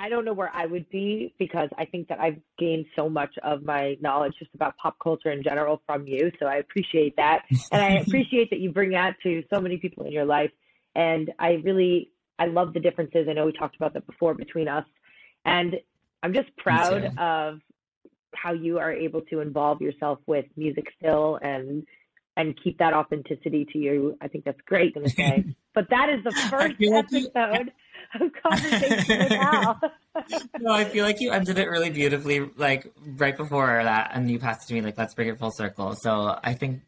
I 0.00 0.08
don't 0.08 0.24
know 0.24 0.32
where 0.32 0.50
I 0.54 0.64
would 0.64 0.88
be 0.88 1.34
because 1.38 1.68
I 1.76 1.84
think 1.84 2.08
that 2.08 2.18
I've 2.18 2.38
gained 2.58 2.86
so 2.96 3.10
much 3.10 3.34
of 3.42 3.62
my 3.64 3.98
knowledge 4.00 4.32
just 4.38 4.50
about 4.54 4.74
pop 4.78 4.96
culture 5.02 5.30
in 5.30 5.42
general 5.42 5.82
from 5.84 6.06
you. 6.06 6.32
So 6.40 6.46
I 6.46 6.56
appreciate 6.56 7.16
that. 7.16 7.42
And 7.70 7.82
I 7.82 7.88
appreciate 8.06 8.48
that 8.48 8.60
you 8.60 8.72
bring 8.72 8.92
that 8.92 9.16
to 9.24 9.44
so 9.52 9.60
many 9.60 9.76
people 9.76 10.06
in 10.06 10.12
your 10.12 10.24
life. 10.24 10.50
And 10.94 11.30
I 11.38 11.60
really, 11.64 12.12
I 12.38 12.46
love 12.46 12.72
the 12.72 12.80
differences. 12.80 13.26
I 13.28 13.34
know 13.34 13.44
we 13.44 13.52
talked 13.52 13.76
about 13.76 13.92
that 13.92 14.06
before 14.06 14.32
between 14.32 14.68
us. 14.68 14.86
And 15.44 15.76
I'm 16.22 16.32
just 16.32 16.48
proud 16.56 17.18
of 17.18 17.60
how 18.34 18.54
you 18.54 18.78
are 18.78 18.92
able 18.92 19.20
to 19.22 19.40
involve 19.40 19.82
yourself 19.82 20.18
with 20.26 20.46
music 20.56 20.86
still 20.98 21.38
and 21.42 21.86
and 22.36 22.58
keep 22.62 22.78
that 22.78 22.94
authenticity 22.94 23.66
to 23.72 23.78
you. 23.78 24.16
I 24.20 24.28
think 24.28 24.44
that's 24.44 24.60
great 24.62 24.94
to 24.94 25.08
say. 25.08 25.44
but 25.74 25.88
that 25.90 26.08
is 26.08 26.24
the 26.24 26.32
first 26.50 26.76
episode 26.82 27.72
of 28.14 28.32
Conversation 28.42 29.18
with 29.18 29.32
Al. 29.32 29.80
no, 30.60 30.72
I 30.72 30.84
feel 30.84 31.04
like 31.04 31.20
you 31.20 31.30
ended 31.32 31.58
it 31.58 31.68
really 31.68 31.90
beautifully, 31.90 32.40
like 32.56 32.90
right 33.16 33.36
before 33.36 33.82
that, 33.82 34.12
and 34.14 34.30
you 34.30 34.38
passed 34.38 34.64
it 34.64 34.68
to 34.68 34.74
me 34.74 34.80
like, 34.80 34.98
"Let's 34.98 35.14
bring 35.14 35.28
it 35.28 35.38
full 35.38 35.52
circle." 35.52 35.94
So 36.00 36.38
I 36.42 36.54
think 36.54 36.82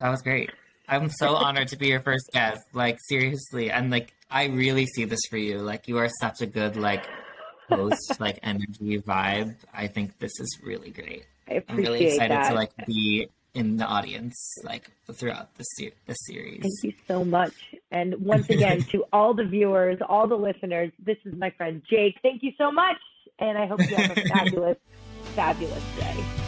that 0.00 0.10
was 0.10 0.22
great. 0.22 0.50
I'm 0.88 1.10
so 1.10 1.34
honored 1.34 1.68
to 1.68 1.76
be 1.76 1.88
your 1.88 2.00
first 2.00 2.30
guest. 2.32 2.60
Like 2.72 2.98
seriously, 3.08 3.70
and 3.70 3.90
like 3.90 4.12
I 4.30 4.46
really 4.46 4.86
see 4.86 5.04
this 5.04 5.20
for 5.28 5.36
you. 5.36 5.58
Like 5.58 5.88
you 5.88 5.98
are 5.98 6.08
such 6.20 6.40
a 6.42 6.46
good 6.46 6.76
like 6.76 7.06
host, 7.68 8.20
like 8.20 8.38
energy 8.42 9.00
vibe. 9.00 9.56
I 9.74 9.88
think 9.88 10.18
this 10.18 10.32
is 10.38 10.58
really 10.62 10.90
great. 10.90 11.24
I 11.48 11.54
appreciate 11.54 11.64
I'm 11.68 11.76
really 11.76 12.06
excited 12.06 12.36
that. 12.36 12.48
to 12.50 12.54
like 12.54 12.72
be 12.86 13.28
in 13.56 13.78
the 13.78 13.86
audience 13.86 14.36
like 14.64 14.90
throughout 15.14 15.54
the, 15.56 15.62
se- 15.62 15.94
the 16.06 16.12
series. 16.14 16.60
Thank 16.60 16.84
you 16.84 16.92
so 17.08 17.24
much. 17.24 17.54
And 17.90 18.14
once 18.20 18.50
again, 18.50 18.82
to 18.92 19.04
all 19.12 19.32
the 19.32 19.44
viewers, 19.44 19.98
all 20.06 20.28
the 20.28 20.36
listeners, 20.36 20.92
this 21.04 21.16
is 21.24 21.34
my 21.34 21.50
friend 21.50 21.82
Jake. 21.88 22.18
Thank 22.22 22.42
you 22.42 22.52
so 22.58 22.70
much. 22.70 22.98
And 23.38 23.56
I 23.56 23.66
hope 23.66 23.80
you 23.80 23.96
have 23.96 24.16
a 24.16 24.20
fabulous, 24.28 24.78
fabulous 25.34 25.84
day. 25.98 26.45